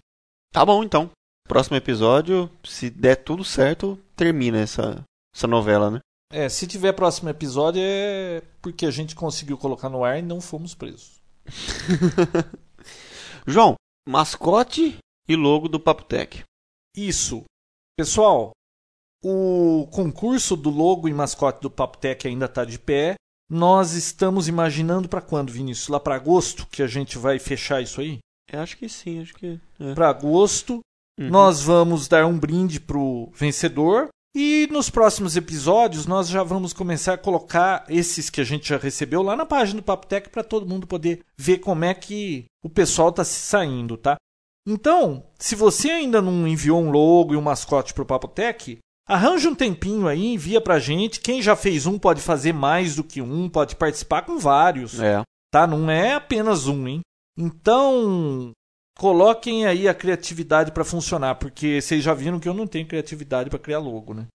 [0.54, 1.10] Tá bom, então.
[1.48, 5.04] Próximo episódio, se der tudo certo, termina essa,
[5.36, 6.00] essa novela, né?
[6.32, 10.41] É, se tiver próximo episódio é porque a gente conseguiu colocar no ar e não
[10.41, 11.21] fomos presos.
[13.47, 13.75] João,
[14.07, 14.97] mascote
[15.28, 16.43] e logo do Papotec.
[16.95, 17.43] Isso.
[17.97, 18.51] Pessoal,
[19.23, 23.15] o concurso do logo e mascote do Papotec ainda está de pé.
[23.49, 25.88] Nós estamos imaginando para quando, Vinícius?
[25.88, 28.19] Lá para agosto que a gente vai fechar isso aí?
[28.51, 29.59] Eu acho que sim, acho que.
[29.80, 29.93] É.
[29.93, 30.82] Para agosto,
[31.19, 31.30] Uhum.
[31.30, 34.09] nós vamos dar um brinde pro vencedor.
[34.40, 38.78] E nos próximos episódios nós já vamos começar a colocar esses que a gente já
[38.78, 42.70] recebeu lá na página do Papotec para todo mundo poder ver como é que o
[42.70, 44.16] pessoal está se saindo, tá?
[44.68, 48.78] Então, se você ainda não enviou um logo e um mascote pro Papotec,
[49.10, 51.20] arranja um tempinho aí, envia pra gente.
[51.20, 55.24] Quem já fez um pode fazer mais do que um, pode participar com vários É.
[55.52, 55.66] tá?
[55.66, 57.02] Não é apenas um, hein?
[57.36, 58.52] Então,
[58.98, 63.50] coloquem aí a criatividade para funcionar, porque vocês já viram que eu não tenho criatividade
[63.50, 64.28] para criar logo, né?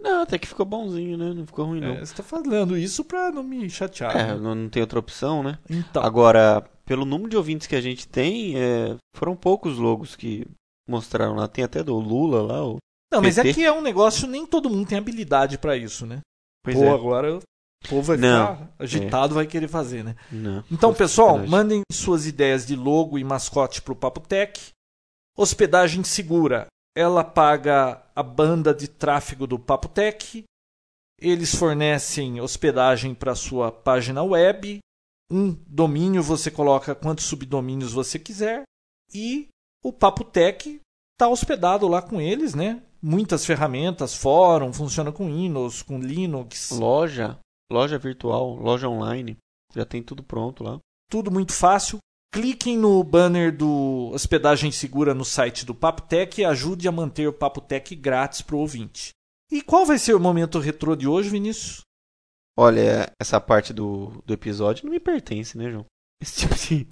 [0.00, 1.32] Não, até que ficou bonzinho, né?
[1.32, 1.94] Não ficou ruim, não.
[1.94, 4.14] É, você tá falando isso pra não me chatear.
[4.16, 4.34] É, né?
[4.34, 5.58] não, não tem outra opção, né?
[5.70, 10.46] Então, Agora, pelo número de ouvintes que a gente tem, é, foram poucos logos que
[10.88, 11.48] mostraram lá.
[11.48, 12.76] Tem até do Lula lá.
[13.12, 13.54] Não, mas é PT.
[13.54, 16.20] que é um negócio nem todo mundo tem habilidade para isso, né?
[16.62, 16.90] Pois Pô, é.
[16.90, 17.38] agora
[17.84, 20.16] o povo vai Não, ficar agitado, vai querer fazer, né?
[20.32, 20.64] Não.
[20.70, 24.70] Então, pessoal, mandem suas ideias de logo e mascote pro Papo Tech.
[25.36, 26.66] Hospedagem segura.
[26.96, 30.44] Ela paga a banda de tráfego do Papo Tech.
[31.20, 34.78] Eles fornecem hospedagem para sua página web.
[35.30, 38.62] Um domínio você coloca quantos subdomínios você quiser.
[39.12, 39.48] E
[39.82, 40.80] o Papo Tech
[41.14, 42.82] está hospedado lá com eles, né?
[43.02, 46.70] Muitas ferramentas, fórum, funciona com Windows, com Linux.
[46.70, 47.38] Loja,
[47.74, 49.36] loja virtual, loja online.
[49.74, 50.78] Já tem tudo pronto lá.
[51.10, 51.98] tudo muito fácil.
[52.32, 57.32] Cliquem no banner do Hospedagem Segura no site do Papotec e ajude a manter o
[57.32, 59.10] Papotec grátis para o ouvinte.
[59.52, 61.82] E qual vai ser o momento retrô de hoje, Vinícius?
[62.58, 65.84] Olha, essa parte do, do episódio não me pertence, né, João?
[66.20, 66.88] Esse tipo de.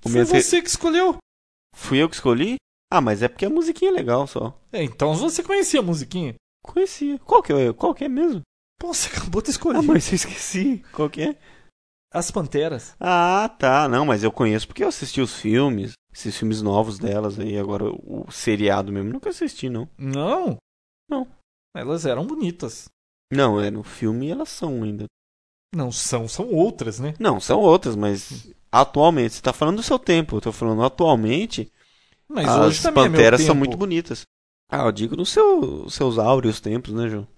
[0.00, 1.16] Foi re- você que escolheu.
[1.74, 2.56] Fui eu que escolhi?
[2.92, 4.58] Ah, mas é porque a musiquinha é legal só.
[4.72, 6.34] É, então você conhecia a musiquinha.
[6.64, 7.18] Conhecia.
[7.20, 8.40] Qual que é, qual que é mesmo?
[8.80, 9.78] Pô, você acabou de escolher.
[9.78, 10.82] Ah, mas eu esqueci.
[10.90, 11.36] Qual que é?
[12.12, 12.96] As Panteras.
[12.98, 13.86] Ah, tá.
[13.86, 15.92] Não, mas eu conheço porque eu assisti os filmes.
[16.12, 17.58] Esses filmes novos delas aí.
[17.58, 19.86] Agora, o seriado mesmo, nunca assisti, não.
[19.98, 20.56] Não?
[21.08, 21.28] Não.
[21.76, 22.88] Elas eram bonitas.
[23.30, 25.04] Não, é no filme elas são ainda.
[25.72, 27.14] Não são, são outras, né?
[27.20, 31.70] Não, são outras, mas atualmente, você tá falando do seu tempo, eu tô falando atualmente,
[32.26, 33.58] Mas as é panteras são tempo.
[33.58, 34.22] muito bonitas.
[34.68, 37.28] Ah, eu digo nos seu, seus áureos tempos, né, João?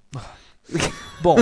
[1.21, 1.37] Bom,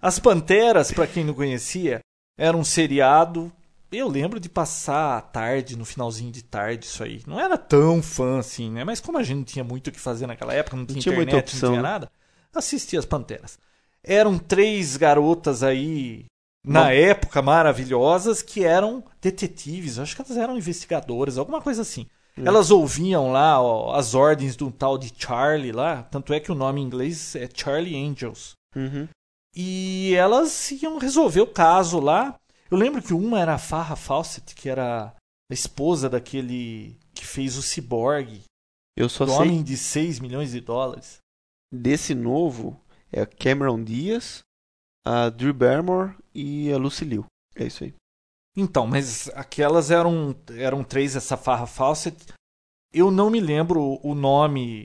[0.00, 2.00] as Panteras, pra quem não conhecia,
[2.38, 3.52] era um seriado.
[3.90, 7.22] Eu lembro de passar a tarde, no finalzinho de tarde, isso aí.
[7.26, 8.84] Não era tão fã assim, né?
[8.84, 11.14] Mas como a gente não tinha muito o que fazer naquela época, não tinha, tinha
[11.14, 12.10] muita internet, opção, não tinha nada,
[12.54, 13.58] assistia as Panteras.
[14.02, 16.26] Eram três garotas aí,
[16.64, 19.98] na época, maravilhosas, que eram detetives.
[19.98, 22.06] Acho que elas eram investigadoras, alguma coisa assim.
[22.38, 22.46] Hum.
[22.46, 26.52] Elas ouviam lá ó, as ordens de um tal de Charlie lá, tanto é que
[26.52, 28.52] o nome em inglês é Charlie Angels.
[28.74, 29.08] Uhum.
[29.54, 32.34] E elas iam resolver o caso lá.
[32.70, 35.14] Eu lembro que uma era a Farrah Fawcett, que era
[35.50, 38.42] a esposa daquele que fez o Cyborg,
[38.96, 41.18] Eu só do sei homem de 6 milhões de dólares.
[41.72, 42.78] desse novo
[43.10, 44.40] é a Cameron Diaz,
[45.06, 47.24] a Drew Barrymore e a Lucy Liu.
[47.54, 47.94] É isso aí.
[48.56, 52.16] Então, mas aquelas eram, eram três, essa Farrah Fawcett.
[52.92, 54.82] Eu não me lembro o nome.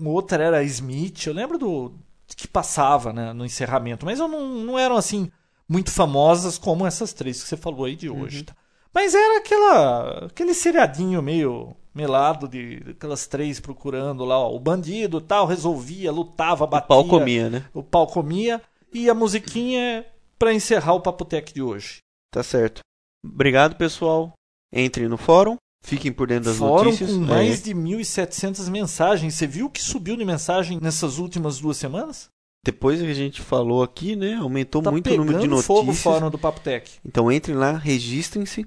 [0.00, 1.26] Outra era Smith.
[1.26, 1.98] Eu lembro do
[2.36, 5.30] que passava né, no encerramento, mas eu não, não eram assim
[5.68, 8.38] muito famosas como essas três que você falou aí de hoje.
[8.38, 8.44] Uhum.
[8.44, 8.56] tá?
[8.94, 15.20] Mas era aquela aquele seriadinho meio melado de aquelas três procurando lá ó, o bandido,
[15.20, 17.64] tal, resolvia, lutava, O batia, pau comia, né?
[17.74, 20.04] o pau comia e a musiquinha
[20.38, 21.98] para encerrar o Papotec de hoje.
[22.30, 22.80] Tá certo.
[23.24, 24.32] Obrigado, pessoal.
[24.72, 27.10] Entrem no fórum, fiquem por dentro das Fórum notícias.
[27.12, 27.26] com É.
[27.26, 29.34] mais de 1.700 mensagens.
[29.34, 32.28] Você viu que subiu de mensagem nessas últimas duas semanas?
[32.64, 34.34] Depois que a gente falou aqui, né?
[34.34, 36.02] Aumentou Tá muito o número de pegando fogo o notícias.
[36.14, 36.92] fórum do Papotec.
[37.04, 38.64] Então entrem lá, registrem-se.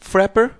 [0.00, 0.58] Frapper,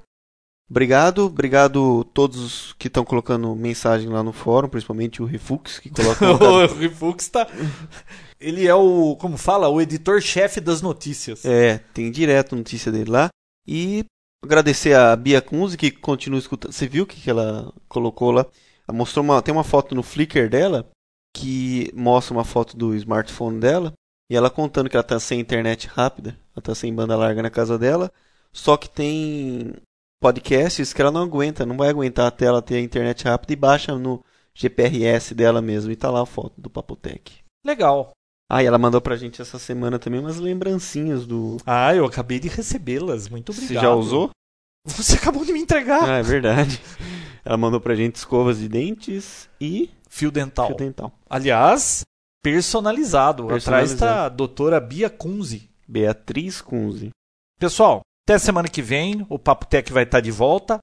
[0.70, 1.26] obrigado.
[1.26, 6.24] Obrigado a todos que estão colocando mensagem lá no fórum, principalmente o Refux, que coloca
[6.30, 7.46] o Rifux tá...
[8.44, 11.44] Ele é o, como fala, o editor-chefe das notícias.
[11.44, 13.28] É, tem direto notícia dele lá.
[13.66, 14.04] E
[14.44, 16.72] agradecer a Bia Kunze que continua escutando.
[16.72, 18.46] Você viu o que que ela colocou lá?
[18.86, 20.86] Ela mostrou uma, tem uma foto no Flickr dela
[21.34, 23.94] que mostra uma foto do smartphone dela
[24.30, 27.50] e ela contando que ela tá sem internet rápida, ela tá sem banda larga na
[27.50, 28.12] casa dela,
[28.52, 29.74] só que tem
[30.20, 33.56] podcasts que ela não aguenta, não vai aguentar até ela ter a internet rápida e
[33.56, 34.24] baixa no
[34.54, 37.38] GPRS dela mesmo e tá lá a foto do Papotec.
[37.64, 38.12] Legal.
[38.50, 41.56] Ah, e ela mandou pra gente essa semana também umas lembrancinhas do.
[41.66, 43.28] Ah, eu acabei de recebê-las.
[43.28, 43.68] Muito obrigado.
[43.74, 44.30] Você já usou?
[44.86, 46.04] Você acabou de me entregar.
[46.08, 46.80] Ah, é verdade.
[47.44, 50.66] Ela mandou pra gente escovas de dentes e Fio dental.
[50.68, 51.12] fio dental.
[51.28, 52.02] Aliás,
[52.42, 53.44] personalizado.
[53.44, 53.94] Atrás Personalizado.
[54.12, 55.70] está a doutora Bia Kunze.
[55.88, 57.10] Beatriz Kunze.
[57.58, 60.78] Pessoal, até semana que vem o Papo Tech vai estar de volta.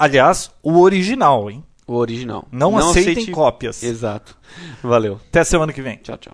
[0.00, 1.64] Aliás, o original, hein?
[1.86, 2.46] O original.
[2.52, 3.82] Não, aceitem aceite- cópias.
[3.82, 4.36] Exato.
[4.82, 5.20] Valeu.
[5.28, 5.96] Até semana que vem.
[5.98, 6.32] Tchau, tchau.